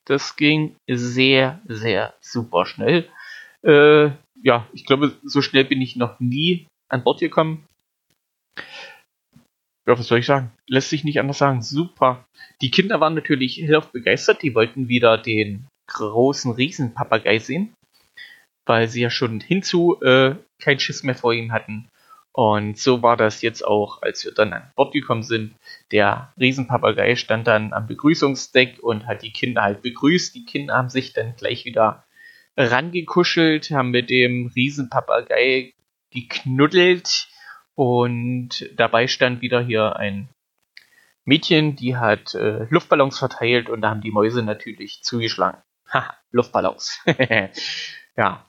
Das 0.05 0.35
ging 0.35 0.75
sehr, 0.87 1.61
sehr 1.67 2.13
super 2.21 2.65
schnell. 2.65 3.09
Äh, 3.63 4.11
ja, 4.43 4.67
ich 4.73 4.85
glaube, 4.85 5.17
so 5.23 5.41
schnell 5.41 5.65
bin 5.65 5.81
ich 5.81 5.95
noch 5.95 6.19
nie 6.19 6.67
an 6.95 7.03
Bord 7.03 7.19
gekommen. 7.19 7.67
Ja, 9.87 9.99
was 9.99 10.07
soll 10.07 10.19
ich 10.19 10.25
sagen? 10.25 10.51
Lässt 10.67 10.89
sich 10.89 11.03
nicht 11.03 11.19
anders 11.19 11.37
sagen. 11.37 11.61
Super. 11.61 12.25
Die 12.61 12.71
Kinder 12.71 12.99
waren 12.99 13.13
natürlich 13.13 13.57
hellauf 13.57 13.91
begeistert. 13.91 14.41
Die 14.41 14.55
wollten 14.55 14.87
wieder 14.87 15.17
den 15.17 15.67
großen 15.87 16.51
Riesenpapagei 16.51 17.37
sehen. 17.37 17.75
Weil 18.65 18.87
sie 18.87 19.01
ja 19.01 19.11
schon 19.11 19.41
hinzu 19.41 20.01
äh, 20.01 20.35
kein 20.59 20.79
Schiss 20.79 21.03
mehr 21.03 21.13
vor 21.13 21.33
ihm 21.33 21.51
hatten. 21.51 21.87
Und 22.31 22.79
so 22.79 23.03
war 23.03 23.15
das 23.15 23.43
jetzt 23.43 23.61
auch, 23.61 24.01
als 24.01 24.25
wir 24.25 24.33
dann 24.33 24.51
an 24.53 24.71
Bord 24.75 24.91
gekommen 24.91 25.23
sind. 25.23 25.55
Der 25.91 26.33
Riesenpapagei 26.39 27.15
stand 27.15 27.45
dann 27.47 27.71
am 27.71 27.85
Begrüßungsdeck 27.85 28.79
und 28.81 29.05
hat 29.05 29.21
die 29.21 29.31
Kinder 29.31 29.61
halt 29.61 29.83
begrüßt. 29.83 30.33
Die 30.33 30.45
Kinder 30.45 30.75
haben 30.75 30.89
sich 30.89 31.13
dann 31.13 31.35
gleich 31.35 31.63
wieder 31.63 32.03
rangekuschelt, 32.57 33.69
haben 33.71 33.91
mit 33.91 34.09
dem 34.09 34.51
Riesenpapagei 34.55 35.74
geknuddelt 36.15 37.27
und 37.75 38.67
dabei 38.75 39.07
stand 39.07 39.41
wieder 39.41 39.61
hier 39.61 39.97
ein 39.97 40.29
Mädchen, 41.25 41.75
die 41.75 41.97
hat 41.97 42.33
äh, 42.35 42.65
Luftballons 42.69 43.19
verteilt 43.19 43.69
und 43.69 43.81
da 43.81 43.89
haben 43.89 44.01
die 44.01 44.11
Mäuse 44.11 44.43
natürlich 44.43 45.03
zugeschlagen. 45.03 45.61
Haha, 45.91 46.15
Luftballons. 46.31 46.99
ja. 48.17 48.45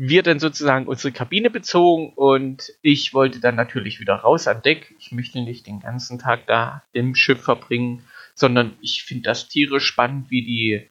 Wir 0.00 0.22
dann 0.22 0.38
sozusagen 0.38 0.86
unsere 0.86 1.10
Kabine 1.10 1.50
bezogen 1.50 2.12
und 2.14 2.72
ich 2.82 3.14
wollte 3.14 3.40
dann 3.40 3.56
natürlich 3.56 3.98
wieder 3.98 4.14
raus 4.14 4.46
an 4.46 4.62
Deck. 4.62 4.94
Ich 5.00 5.10
möchte 5.10 5.42
nicht 5.42 5.66
den 5.66 5.80
ganzen 5.80 6.20
Tag 6.20 6.46
da 6.46 6.84
im 6.92 7.16
Schiff 7.16 7.42
verbringen, 7.42 8.04
sondern 8.36 8.76
ich 8.80 9.02
finde 9.02 9.24
das 9.24 9.48
tierisch 9.48 9.86
spannend, 9.86 10.30
wie 10.30 10.44
die 10.44 10.88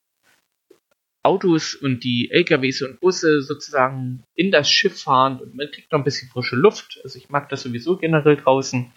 Autos 1.23 1.75
und 1.75 2.03
die 2.03 2.29
LKWs 2.31 2.81
und 2.83 2.99
Busse 2.99 3.41
sozusagen 3.41 4.23
in 4.35 4.51
das 4.51 4.69
Schiff 4.69 5.01
fahren 5.01 5.39
und 5.39 5.55
man 5.55 5.69
kriegt 5.71 5.91
noch 5.91 5.99
ein 5.99 6.05
bisschen 6.05 6.29
frische 6.29 6.55
Luft. 6.55 6.99
Also 7.03 7.17
ich 7.17 7.29
mag 7.29 7.49
das 7.49 7.63
sowieso 7.63 7.97
generell 7.97 8.37
draußen. 8.37 8.91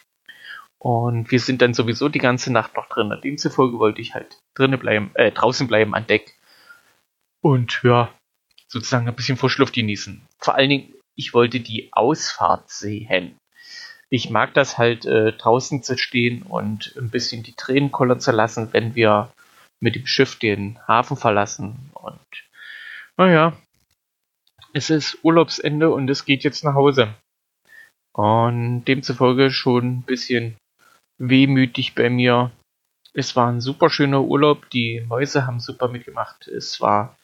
Und 0.78 1.30
wir 1.30 1.40
sind 1.40 1.60
dann 1.60 1.74
sowieso 1.74 2.08
die 2.08 2.20
ganze 2.20 2.50
Nacht 2.52 2.74
noch 2.74 2.88
drin. 2.88 3.14
Demzufolge 3.22 3.78
wollte 3.78 4.00
ich 4.00 4.14
halt 4.14 4.38
drinnen 4.54 4.78
bleiben, 4.78 5.10
äh, 5.14 5.30
draußen 5.30 5.66
bleiben 5.66 5.94
an 5.94 6.06
Deck. 6.06 6.34
Und 7.42 7.80
ja, 7.82 8.14
sozusagen 8.66 9.06
ein 9.06 9.14
bisschen 9.14 9.36
frische 9.36 9.60
Luft 9.60 9.74
genießen. 9.74 10.22
Vor 10.38 10.54
allen 10.54 10.70
Dingen, 10.70 10.94
ich 11.16 11.34
wollte 11.34 11.60
die 11.60 11.90
Ausfahrt 11.92 12.70
sehen. 12.70 13.36
Ich 14.08 14.30
mag 14.30 14.54
das 14.54 14.78
halt 14.78 15.04
äh, 15.04 15.32
draußen 15.32 15.82
zu 15.82 15.98
stehen 15.98 16.42
und 16.42 16.94
ein 16.96 17.10
bisschen 17.10 17.42
die 17.42 17.52
Tränen 17.52 17.92
kollern 17.92 18.20
zu 18.20 18.32
lassen, 18.32 18.72
wenn 18.72 18.94
wir 18.94 19.30
mit 19.80 19.94
dem 19.94 20.06
Schiff 20.06 20.38
den 20.38 20.78
Hafen 20.88 21.16
verlassen. 21.16 21.89
Und 22.02 22.21
naja, 23.16 23.57
es 24.73 24.90
ist 24.90 25.19
Urlaubsende 25.23 25.90
und 25.90 26.09
es 26.09 26.25
geht 26.25 26.45
jetzt 26.45 26.64
nach 26.64 26.75
Hause. 26.75 27.14
Und 28.12 28.85
demzufolge 28.85 29.50
schon 29.50 29.99
ein 29.99 30.02
bisschen 30.02 30.57
wehmütig 31.19 31.95
bei 31.95 32.11
mir. 32.11 32.50
Es 33.12 33.37
war 33.37 33.49
ein 33.50 33.61
super 33.61 33.90
schöner 33.90 34.23
Urlaub. 34.23 34.71
Die 34.71 35.00
Mäuse 35.00 35.47
haben 35.47 35.61
super 35.61 35.88
mitgemacht. 35.88 36.49
Es 36.49 36.80
war 36.80 37.16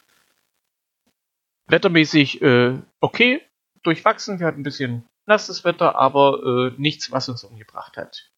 wettermäßig 1.69 2.43
äh, 2.43 2.79
okay, 3.01 3.43
durchwachsen. 3.83 4.39
Wir 4.39 4.47
hatten 4.47 4.61
ein 4.61 4.65
bisschen 4.65 5.05
nasses 5.27 5.65
Wetter, 5.65 5.97
aber 5.97 6.73
äh, 6.73 6.81
nichts, 6.81 7.11
was 7.13 7.29
uns 7.29 7.45
umgebracht 7.45 7.97
hat. 7.97 8.31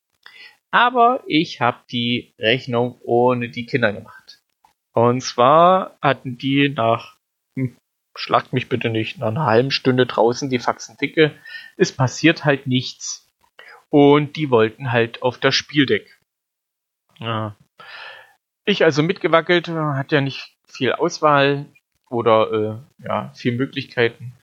Aber 0.70 1.22
ich 1.26 1.60
habe 1.60 1.78
die 1.90 2.34
Rechnung 2.38 3.00
ohne 3.02 3.48
die 3.48 3.66
Kinder 3.66 3.92
gemacht. 3.92 4.37
Und 4.92 5.20
zwar 5.20 5.96
hatten 6.02 6.38
die 6.38 6.68
nach, 6.68 7.16
hm, 7.56 7.76
schlagt 8.16 8.52
mich 8.52 8.68
bitte 8.68 8.90
nicht, 8.90 9.18
nach 9.18 9.28
einer 9.28 9.46
halben 9.46 9.70
Stunde 9.70 10.06
draußen 10.06 10.50
die 10.50 10.58
Faxen 10.58 10.96
dicke. 10.96 11.34
Es 11.76 11.92
passiert 11.92 12.44
halt 12.44 12.66
nichts. 12.66 13.28
Und 13.90 14.36
die 14.36 14.50
wollten 14.50 14.92
halt 14.92 15.22
auf 15.22 15.38
das 15.38 15.54
Spieldeck. 15.54 16.18
Ja. 17.18 17.56
Ich 18.64 18.84
also 18.84 19.02
mitgewackelt, 19.02 19.68
hat 19.68 20.12
ja 20.12 20.20
nicht 20.20 20.56
viel 20.66 20.92
Auswahl 20.92 21.66
oder 22.10 22.52
äh, 22.52 23.04
ja, 23.04 23.32
viel 23.34 23.56
Möglichkeiten. 23.56 24.34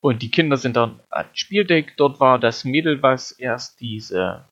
Und 0.00 0.22
die 0.22 0.30
Kinder 0.30 0.56
sind 0.56 0.76
dann 0.76 1.00
ans 1.10 1.38
Spieldeck. 1.38 1.96
Dort 1.96 2.20
war 2.20 2.38
das 2.38 2.64
Mädel, 2.64 3.02
was 3.02 3.32
erst 3.32 3.80
diese 3.80 4.46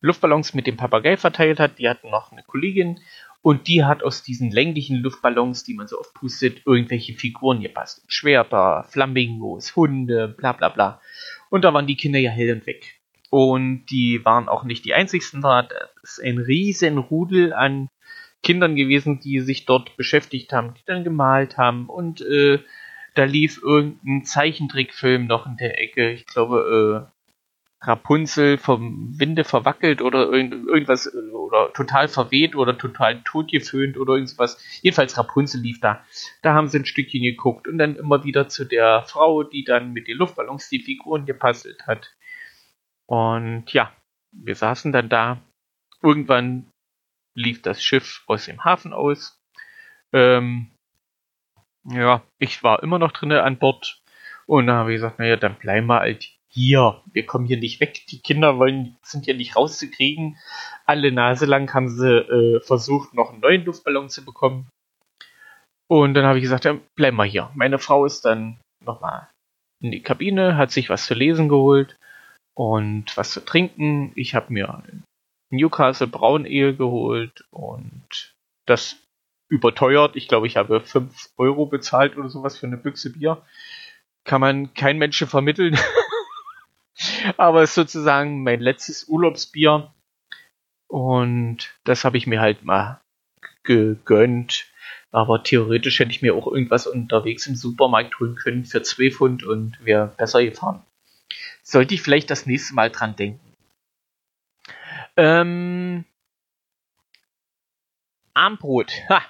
Luftballons 0.00 0.54
mit 0.54 0.66
dem 0.66 0.76
Papagei 0.76 1.16
verteilt 1.16 1.60
hat. 1.60 1.78
Die 1.78 1.88
hatten 1.88 2.10
noch 2.10 2.32
eine 2.32 2.42
Kollegin 2.42 3.00
und 3.44 3.68
die 3.68 3.84
hat 3.84 4.02
aus 4.02 4.22
diesen 4.22 4.50
länglichen 4.50 4.96
Luftballons, 4.96 5.64
die 5.64 5.74
man 5.74 5.86
so 5.86 6.00
oft 6.00 6.14
pustet, 6.14 6.62
irgendwelche 6.64 7.12
Figuren 7.12 7.60
gepasst. 7.60 8.02
Schwerter, 8.08 8.86
Flamingos, 8.88 9.76
Hunde, 9.76 10.28
bla 10.28 10.52
bla 10.52 10.70
bla. 10.70 11.02
Und 11.50 11.62
da 11.62 11.74
waren 11.74 11.86
die 11.86 11.98
Kinder 11.98 12.18
ja 12.18 12.30
hell 12.30 12.54
und 12.54 12.66
weg. 12.66 13.02
Und 13.28 13.84
die 13.90 14.24
waren 14.24 14.48
auch 14.48 14.64
nicht 14.64 14.86
die 14.86 14.94
einzigsten 14.94 15.42
da. 15.42 15.60
Das 15.60 15.90
ist 16.04 16.24
ein 16.24 16.38
riesen 16.38 16.96
Rudel 16.96 17.52
an 17.52 17.90
Kindern 18.42 18.76
gewesen, 18.76 19.20
die 19.20 19.40
sich 19.40 19.66
dort 19.66 19.94
beschäftigt 19.98 20.54
haben, 20.54 20.72
die 20.72 20.84
dann 20.86 21.04
gemalt 21.04 21.58
haben. 21.58 21.90
Und 21.90 22.22
äh, 22.22 22.60
da 23.14 23.24
lief 23.24 23.60
irgendein 23.62 24.24
Zeichentrickfilm 24.24 25.26
noch 25.26 25.44
in 25.44 25.58
der 25.58 25.78
Ecke. 25.82 26.12
Ich 26.12 26.24
glaube, 26.24 27.10
äh, 27.10 27.13
Rapunzel 27.86 28.58
vom 28.58 29.18
Winde 29.18 29.44
verwackelt 29.44 30.02
oder 30.02 30.30
irgend, 30.30 30.66
irgendwas 30.66 31.12
oder 31.14 31.72
total 31.72 32.08
verweht 32.08 32.56
oder 32.56 32.76
total 32.78 33.22
totgeföhnt 33.22 33.96
oder 33.96 34.14
irgendwas. 34.14 34.62
Jedenfalls 34.82 35.16
Rapunzel 35.16 35.60
lief 35.60 35.80
da. 35.80 36.04
Da 36.42 36.54
haben 36.54 36.68
sie 36.68 36.78
ein 36.78 36.86
Stückchen 36.86 37.22
geguckt 37.22 37.68
und 37.68 37.78
dann 37.78 37.96
immer 37.96 38.24
wieder 38.24 38.48
zu 38.48 38.64
der 38.64 39.02
Frau, 39.02 39.42
die 39.42 39.64
dann 39.64 39.92
mit 39.92 40.08
den 40.08 40.18
Luftballons 40.18 40.68
die 40.68 40.80
Figuren 40.80 41.26
gepasselt 41.26 41.86
hat. 41.86 42.14
Und 43.06 43.72
ja, 43.72 43.92
wir 44.32 44.54
saßen 44.54 44.92
dann 44.92 45.08
da. 45.08 45.40
Irgendwann 46.02 46.70
lief 47.36 47.62
das 47.62 47.82
Schiff 47.82 48.22
aus 48.26 48.46
dem 48.46 48.64
Hafen 48.64 48.92
aus. 48.92 49.40
Ähm, 50.12 50.70
ja, 51.84 52.22
ich 52.38 52.62
war 52.62 52.82
immer 52.82 52.98
noch 52.98 53.12
drinnen 53.12 53.38
an 53.38 53.58
Bord. 53.58 54.02
Und 54.46 54.66
dann 54.66 54.76
habe 54.76 54.92
ich 54.92 54.96
gesagt, 54.96 55.18
naja, 55.18 55.36
dann 55.36 55.56
bleiben 55.56 55.86
wir 55.86 56.00
halt 56.00 56.33
hier, 56.54 57.02
wir 57.12 57.26
kommen 57.26 57.46
hier 57.46 57.58
nicht 57.58 57.80
weg, 57.80 58.06
die 58.08 58.20
Kinder 58.20 58.58
wollen, 58.58 58.96
sind 59.02 59.26
ja 59.26 59.34
nicht 59.34 59.56
rauszukriegen. 59.56 60.38
Alle 60.86 61.10
Nase 61.10 61.46
lang 61.46 61.72
haben 61.74 61.88
sie 61.88 62.08
äh, 62.08 62.60
versucht, 62.60 63.12
noch 63.12 63.32
einen 63.32 63.40
neuen 63.40 63.64
Luftballon 63.64 64.08
zu 64.08 64.24
bekommen. 64.24 64.68
Und 65.88 66.14
dann 66.14 66.24
habe 66.24 66.38
ich 66.38 66.42
gesagt, 66.42 66.64
ja, 66.64 66.78
bleiben 66.94 67.16
wir 67.16 67.24
hier. 67.24 67.50
Meine 67.54 67.78
Frau 67.78 68.06
ist 68.06 68.24
dann 68.24 68.58
nochmal 68.84 69.28
in 69.82 69.90
die 69.90 70.02
Kabine, 70.02 70.56
hat 70.56 70.70
sich 70.70 70.88
was 70.88 71.06
zu 71.06 71.14
lesen 71.14 71.48
geholt 71.48 71.96
und 72.56 73.16
was 73.16 73.32
zu 73.32 73.44
trinken. 73.44 74.12
Ich 74.14 74.34
habe 74.34 74.52
mir 74.52 74.82
Newcastle 75.50 76.06
Braun 76.06 76.46
Ehe 76.46 76.74
geholt 76.74 77.44
und 77.50 78.34
das 78.66 78.96
überteuert. 79.50 80.14
Ich 80.14 80.28
glaube, 80.28 80.46
ich 80.46 80.56
habe 80.56 80.80
5 80.80 81.30
Euro 81.36 81.66
bezahlt 81.66 82.16
oder 82.16 82.28
sowas 82.28 82.56
für 82.56 82.66
eine 82.66 82.76
Büchse 82.76 83.12
Bier. 83.12 83.42
Kann 84.24 84.40
man 84.40 84.72
kein 84.72 84.98
Menschen 84.98 85.26
vermitteln. 85.26 85.76
Aber 87.36 87.62
ist 87.62 87.74
sozusagen 87.74 88.42
mein 88.42 88.60
letztes 88.60 89.04
Urlaubsbier. 89.04 89.92
Und 90.86 91.74
das 91.84 92.04
habe 92.04 92.16
ich 92.16 92.26
mir 92.26 92.40
halt 92.40 92.64
mal 92.64 93.00
gegönnt. 93.62 94.66
Aber 95.10 95.42
theoretisch 95.42 96.00
hätte 96.00 96.10
ich 96.10 96.22
mir 96.22 96.34
auch 96.34 96.46
irgendwas 96.46 96.86
unterwegs 96.86 97.46
im 97.46 97.54
Supermarkt 97.54 98.18
holen 98.18 98.34
können 98.34 98.64
für 98.64 98.82
2 98.82 99.10
Pfund 99.10 99.44
und 99.44 99.84
wäre 99.84 100.08
besser 100.08 100.44
gefahren. 100.44 100.84
Sollte 101.62 101.94
ich 101.94 102.02
vielleicht 102.02 102.30
das 102.30 102.46
nächste 102.46 102.74
Mal 102.74 102.90
dran 102.90 103.16
denken. 103.16 103.40
Ähm, 105.16 106.04
Armbrot. 108.34 108.92
Ha, 109.08 109.22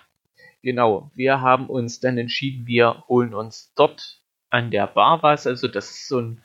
genau. 0.62 1.10
Wir 1.14 1.40
haben 1.40 1.68
uns 1.68 2.00
dann 2.00 2.18
entschieden, 2.18 2.66
wir 2.66 3.04
holen 3.08 3.34
uns 3.34 3.72
dort 3.76 4.20
an 4.50 4.70
der 4.70 4.86
Bar 4.86 5.22
was. 5.22 5.46
Also 5.46 5.68
das 5.68 5.90
ist 5.90 6.08
so 6.08 6.20
ein 6.20 6.42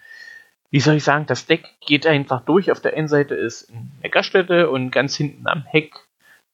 wie 0.71 0.79
soll 0.79 0.95
ich 0.95 1.03
sagen, 1.03 1.25
das 1.25 1.45
Deck 1.45 1.65
geht 1.85 2.05
einfach 2.05 2.41
durch. 2.45 2.71
Auf 2.71 2.81
der 2.81 2.95
einen 2.95 3.07
Seite 3.07 3.35
ist 3.35 3.71
eine 3.71 4.09
Gaststätte 4.09 4.69
und 4.69 4.91
ganz 4.91 5.15
hinten 5.15 5.47
am 5.47 5.63
Heck 5.65 6.05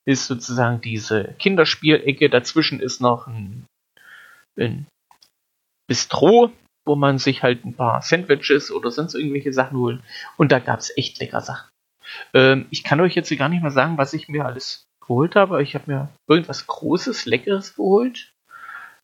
ist 0.05 0.27
sozusagen 0.27 0.81
diese 0.81 1.35
Kinderspielecke. 1.39 2.29
Dazwischen 2.29 2.79
ist 2.79 3.01
noch 3.01 3.27
ein, 3.27 3.65
ein 4.57 4.85
Bistro, 5.87 6.51
wo 6.85 6.95
man 6.95 7.17
sich 7.17 7.43
halt 7.43 7.65
ein 7.65 7.73
paar 7.73 8.01
Sandwiches 8.01 8.71
oder 8.71 8.91
sonst 8.91 9.15
irgendwelche 9.15 9.51
Sachen 9.51 9.77
holen. 9.77 10.03
Und 10.37 10.51
da 10.51 10.59
gab 10.59 10.79
es 10.79 10.95
echt 10.95 11.19
lecker 11.19 11.41
Sachen. 11.41 11.69
Ähm, 12.33 12.67
ich 12.69 12.83
kann 12.83 13.01
euch 13.01 13.15
jetzt 13.15 13.35
gar 13.37 13.49
nicht 13.49 13.63
mehr 13.63 13.71
sagen, 13.71 13.97
was 13.97 14.13
ich 14.13 14.29
mir 14.29 14.45
alles 14.45 14.85
geholt 15.01 15.35
habe. 15.35 15.61
Ich 15.63 15.75
habe 15.75 15.91
mir 15.91 16.09
irgendwas 16.27 16.67
Großes, 16.67 17.25
Leckeres 17.25 17.75
geholt. 17.75 18.31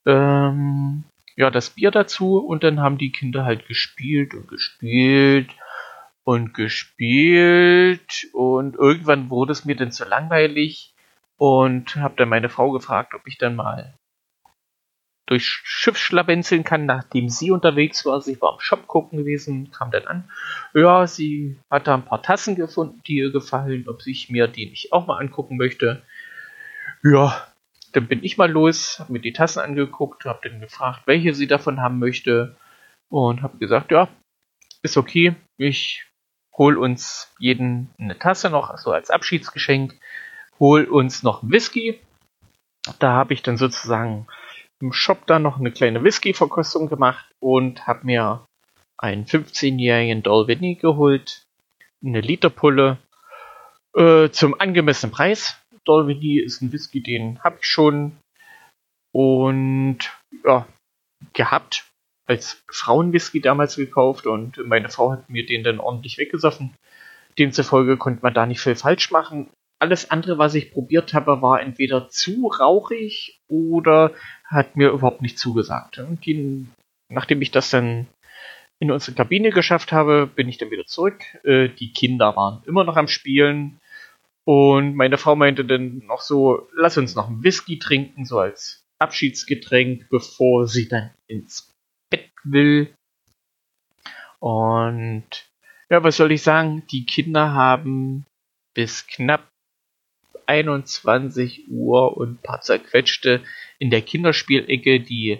Ähm, 0.05 1.03
ja, 1.41 1.49
das 1.49 1.71
Bier 1.71 1.89
dazu 1.89 2.37
und 2.37 2.63
dann 2.63 2.79
haben 2.79 2.99
die 2.99 3.11
Kinder 3.11 3.45
halt 3.45 3.67
gespielt 3.67 4.35
und 4.35 4.47
gespielt 4.47 5.49
und 6.23 6.53
gespielt 6.53 8.27
und 8.31 8.75
irgendwann 8.75 9.31
wurde 9.31 9.51
es 9.51 9.65
mir 9.65 9.75
dann 9.75 9.91
zu 9.91 10.05
langweilig 10.05 10.93
und 11.37 11.95
habe 11.95 12.13
dann 12.15 12.29
meine 12.29 12.49
Frau 12.49 12.69
gefragt, 12.69 13.15
ob 13.15 13.25
ich 13.25 13.39
dann 13.39 13.55
mal 13.55 13.95
durch 15.25 15.45
Schiff 15.63 15.97
schlawenzeln 15.97 16.63
kann, 16.63 16.85
nachdem 16.85 17.27
sie 17.27 17.49
unterwegs 17.49 18.05
war. 18.05 18.21
Sie 18.21 18.39
war 18.39 18.53
am 18.53 18.59
Shop 18.59 18.85
gucken 18.85 19.17
gewesen, 19.17 19.71
kam 19.71 19.89
dann 19.89 20.05
an. 20.05 20.29
Ja, 20.75 21.07
sie 21.07 21.57
hat 21.71 21.87
da 21.87 21.95
ein 21.95 22.05
paar 22.05 22.21
Tassen 22.21 22.55
gefunden, 22.55 23.01
die 23.07 23.15
ihr 23.15 23.31
gefallen, 23.31 23.89
ob 23.89 24.05
ich 24.05 24.29
mir 24.29 24.47
die 24.47 24.69
nicht 24.69 24.93
auch 24.93 25.07
mal 25.07 25.17
angucken 25.17 25.57
möchte. 25.57 26.03
Ja, 27.01 27.50
dann 27.93 28.07
bin 28.07 28.23
ich 28.23 28.37
mal 28.37 28.49
los, 28.49 28.99
habe 28.99 29.13
mir 29.13 29.19
die 29.19 29.33
Tassen 29.33 29.59
angeguckt, 29.59 30.25
habe 30.25 30.49
dann 30.49 30.59
gefragt, 30.59 31.03
welche 31.05 31.33
sie 31.33 31.47
davon 31.47 31.81
haben 31.81 31.99
möchte. 31.99 32.55
und 33.09 33.41
habe 33.41 33.57
gesagt, 33.57 33.91
ja, 33.91 34.07
ist 34.83 34.97
okay, 34.97 35.35
ich 35.57 36.05
hol 36.57 36.77
uns 36.77 37.33
jeden 37.39 37.89
eine 37.99 38.17
Tasse 38.17 38.49
noch, 38.49 38.69
also 38.69 38.91
als 38.91 39.09
Abschiedsgeschenk, 39.09 39.99
hol 40.59 40.85
uns 40.85 41.23
noch 41.23 41.41
Whisky. 41.43 41.99
Da 42.99 43.11
habe 43.11 43.33
ich 43.33 43.43
dann 43.43 43.57
sozusagen 43.57 44.27
im 44.79 44.93
Shop 44.93 45.27
dann 45.27 45.43
noch 45.43 45.59
eine 45.59 45.71
kleine 45.71 46.03
Whisky-Verkostung 46.03 46.89
gemacht 46.89 47.25
und 47.39 47.87
habe 47.87 48.05
mir 48.05 48.45
einen 48.97 49.25
15-jährigen 49.25 50.23
Dolvini 50.23 50.75
geholt, 50.75 51.43
eine 52.03 52.21
Literpulle 52.21 52.97
äh, 53.95 54.29
zum 54.29 54.59
angemessenen 54.59 55.11
Preis. 55.11 55.57
Dolvini 55.85 56.39
ist 56.39 56.61
ein 56.61 56.71
Whisky, 56.71 57.01
den 57.01 57.43
habe 57.43 57.57
ich 57.59 57.65
schon 57.65 58.17
und 59.13 59.99
ja, 60.45 60.67
gehabt 61.33 61.85
als 62.27 62.63
Frauenwhisky 62.71 63.41
damals 63.41 63.75
gekauft 63.75 64.25
und 64.25 64.57
meine 64.65 64.89
Frau 64.89 65.11
hat 65.11 65.29
mir 65.29 65.45
den 65.45 65.63
dann 65.63 65.79
ordentlich 65.79 66.17
weggesoffen. 66.17 66.73
Demzufolge 67.37 67.97
konnte 67.97 68.21
man 68.23 68.33
da 68.33 68.45
nicht 68.45 68.61
viel 68.61 68.75
falsch 68.75 69.11
machen. 69.11 69.49
Alles 69.79 70.11
andere, 70.11 70.37
was 70.37 70.55
ich 70.55 70.71
probiert 70.71 71.13
habe, 71.13 71.41
war 71.41 71.61
entweder 71.61 72.07
zu 72.09 72.47
rauchig 72.47 73.39
oder 73.47 74.11
hat 74.45 74.77
mir 74.77 74.91
überhaupt 74.91 75.21
nicht 75.21 75.39
zugesagt. 75.39 75.97
Und 75.97 76.25
die, 76.25 76.67
nachdem 77.09 77.41
ich 77.41 77.51
das 77.51 77.69
dann 77.69 78.07
in 78.79 78.91
unsere 78.91 79.15
Kabine 79.15 79.49
geschafft 79.49 79.91
habe, 79.91 80.27
bin 80.27 80.47
ich 80.47 80.57
dann 80.57 80.71
wieder 80.71 80.85
zurück. 80.85 81.23
Äh, 81.43 81.69
die 81.69 81.93
Kinder 81.93 82.35
waren 82.35 82.63
immer 82.65 82.83
noch 82.83 82.95
am 82.95 83.07
Spielen. 83.07 83.79
Und 84.53 84.97
meine 84.97 85.17
Frau 85.17 85.37
meinte 85.37 85.63
dann 85.63 85.99
noch 85.99 86.19
so, 86.19 86.67
lass 86.75 86.97
uns 86.97 87.15
noch 87.15 87.29
einen 87.29 87.41
Whisky 87.41 87.79
trinken, 87.79 88.25
so 88.25 88.37
als 88.37 88.85
Abschiedsgetränk, 88.99 90.09
bevor 90.09 90.67
sie 90.67 90.89
dann 90.89 91.11
ins 91.25 91.73
Bett 92.09 92.29
will. 92.43 92.93
Und 94.39 95.23
ja, 95.89 96.03
was 96.03 96.17
soll 96.17 96.33
ich 96.33 96.41
sagen? 96.41 96.85
Die 96.91 97.05
Kinder 97.05 97.53
haben 97.53 98.25
bis 98.73 99.07
knapp 99.07 99.47
21 100.47 101.69
Uhr 101.69 102.17
und 102.17 102.31
ein 102.31 102.41
paar 102.43 102.59
zerquetschte 102.59 103.41
in 103.79 103.89
der 103.89 104.01
Kinderspielecke. 104.01 104.99
Die 104.99 105.39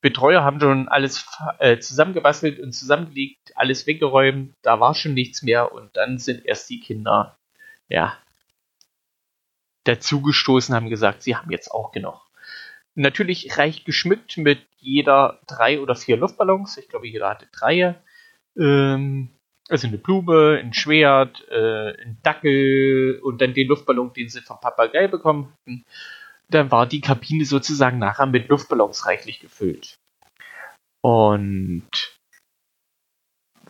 Betreuer 0.00 0.44
haben 0.44 0.60
schon 0.60 0.88
alles 0.88 1.26
äh, 1.58 1.78
zusammengebastelt 1.78 2.58
und 2.58 2.72
zusammengelegt, 2.72 3.52
alles 3.54 3.86
weggeräumt. 3.86 4.54
Da 4.62 4.80
war 4.80 4.94
schon 4.94 5.12
nichts 5.12 5.42
mehr 5.42 5.74
und 5.74 5.94
dann 5.94 6.16
sind 6.16 6.46
erst 6.46 6.70
die 6.70 6.80
Kinder, 6.80 7.36
ja, 7.90 8.16
dazugestoßen, 9.84 10.74
haben 10.74 10.90
gesagt, 10.90 11.22
sie 11.22 11.36
haben 11.36 11.50
jetzt 11.50 11.70
auch 11.70 11.92
genug. 11.92 12.20
Natürlich 12.94 13.56
reich 13.56 13.84
geschmückt 13.84 14.36
mit 14.36 14.66
jeder 14.78 15.40
drei 15.46 15.80
oder 15.80 15.94
vier 15.94 16.16
Luftballons. 16.16 16.76
Ich 16.76 16.88
glaube, 16.88 17.06
jeder 17.06 17.30
hatte 17.30 17.48
drei. 17.52 17.94
Ähm, 18.58 19.30
also 19.68 19.86
eine 19.86 19.98
Blume, 19.98 20.58
ein 20.58 20.74
Schwert, 20.74 21.46
äh, 21.48 21.92
ein 22.02 22.18
Dackel 22.22 23.20
und 23.22 23.40
dann 23.40 23.54
den 23.54 23.68
Luftballon, 23.68 24.12
den 24.12 24.28
sie 24.28 24.40
vom 24.40 24.60
Papagei 24.60 25.06
bekommen 25.06 25.52
hatten. 25.52 25.84
Dann 26.48 26.70
war 26.72 26.86
die 26.86 27.00
Kabine 27.00 27.44
sozusagen 27.44 27.98
nachher 27.98 28.26
mit 28.26 28.48
Luftballons 28.48 29.06
reichlich 29.06 29.38
gefüllt. 29.38 29.94
Und 31.02 31.88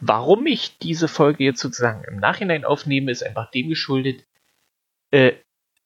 warum 0.00 0.46
ich 0.46 0.78
diese 0.78 1.06
Folge 1.06 1.44
jetzt 1.44 1.60
sozusagen 1.60 2.02
im 2.04 2.16
Nachhinein 2.16 2.64
aufnehme, 2.64 3.10
ist 3.10 3.22
einfach 3.22 3.50
dem 3.50 3.68
geschuldet, 3.68 4.24
äh, 5.12 5.34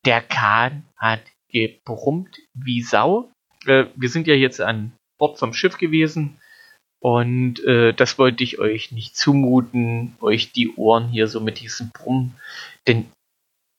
der 0.04 0.20
Kahn 0.20 0.84
hat 0.96 1.22
gebrummt 1.48 2.38
wie 2.54 2.82
Sau. 2.82 3.30
Äh, 3.66 3.86
wir 3.94 4.08
sind 4.08 4.26
ja 4.26 4.34
jetzt 4.34 4.60
an 4.60 4.92
Bord 5.18 5.38
vom 5.38 5.54
Schiff 5.54 5.78
gewesen 5.78 6.40
und 7.00 7.62
äh, 7.64 7.92
das 7.92 8.18
wollte 8.18 8.42
ich 8.44 8.58
euch 8.58 8.92
nicht 8.92 9.16
zumuten, 9.16 10.16
euch 10.20 10.52
die 10.52 10.74
Ohren 10.74 11.08
hier 11.08 11.28
so 11.28 11.40
mit 11.40 11.60
diesem 11.60 11.90
Brummen, 11.90 12.34
denn 12.86 13.06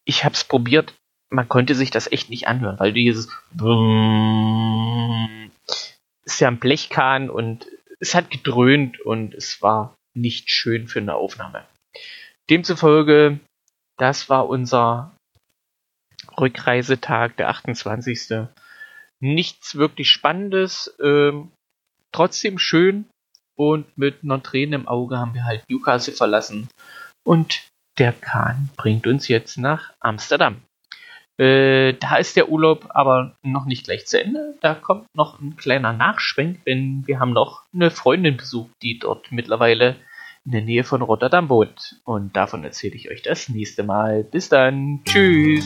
ich 0.05 0.23
habe 0.23 0.35
es 0.35 0.43
probiert, 0.43 0.93
man 1.29 1.49
konnte 1.49 1.73
sich 1.75 1.89
das 1.91 2.11
echt 2.11 2.29
nicht 2.29 2.47
anhören, 2.47 2.79
weil 2.79 2.93
dieses 2.93 3.29
Brumm 3.53 5.51
ist 6.23 6.39
ja 6.39 6.47
ein 6.47 6.59
Blechkahn 6.59 7.29
und 7.29 7.67
es 7.99 8.13
hat 8.15 8.29
gedröhnt 8.29 9.01
und 9.01 9.33
es 9.33 9.61
war 9.61 9.95
nicht 10.13 10.49
schön 10.49 10.87
für 10.87 10.99
eine 10.99 11.15
Aufnahme. 11.15 11.65
Demzufolge, 12.49 13.39
das 13.97 14.29
war 14.29 14.47
unser 14.47 15.14
Rückreisetag, 16.39 17.37
der 17.37 17.49
28. 17.49 18.47
Nichts 19.19 19.75
wirklich 19.75 20.09
Spannendes, 20.09 20.95
ähm, 21.01 21.51
trotzdem 22.11 22.57
schön 22.59 23.05
und 23.57 23.97
mit 23.97 24.23
einer 24.23 24.43
Träne 24.43 24.75
im 24.75 24.87
Auge 24.87 25.17
haben 25.17 25.33
wir 25.33 25.45
halt 25.45 25.63
Newcastle 25.69 26.13
verlassen 26.13 26.69
und 27.23 27.67
der 27.97 28.11
Kahn 28.11 28.69
bringt 28.75 29.07
uns 29.07 29.27
jetzt 29.27 29.57
nach 29.57 29.93
Amsterdam. 29.99 30.61
Äh, 31.37 31.93
da 31.93 32.15
ist 32.17 32.35
der 32.37 32.49
Urlaub 32.49 32.87
aber 32.89 33.35
noch 33.43 33.65
nicht 33.65 33.85
gleich 33.85 34.05
zu 34.05 34.21
Ende. 34.21 34.55
Da 34.61 34.73
kommt 34.73 35.07
noch 35.15 35.39
ein 35.39 35.57
kleiner 35.57 35.91
Nachschwenk, 35.91 36.63
denn 36.65 37.03
wir 37.05 37.19
haben 37.19 37.33
noch 37.33 37.63
eine 37.73 37.91
Freundin 37.91 38.37
besucht, 38.37 38.71
die 38.81 38.99
dort 38.99 39.31
mittlerweile 39.31 39.97
in 40.45 40.51
der 40.51 40.61
Nähe 40.61 40.83
von 40.83 41.01
Rotterdam 41.01 41.49
wohnt. 41.49 41.99
Und 42.05 42.35
davon 42.35 42.63
erzähle 42.63 42.95
ich 42.95 43.09
euch 43.09 43.21
das 43.21 43.49
nächste 43.49 43.83
Mal. 43.83 44.23
Bis 44.23 44.47
dann. 44.47 45.01
Tschüss, 45.03 45.65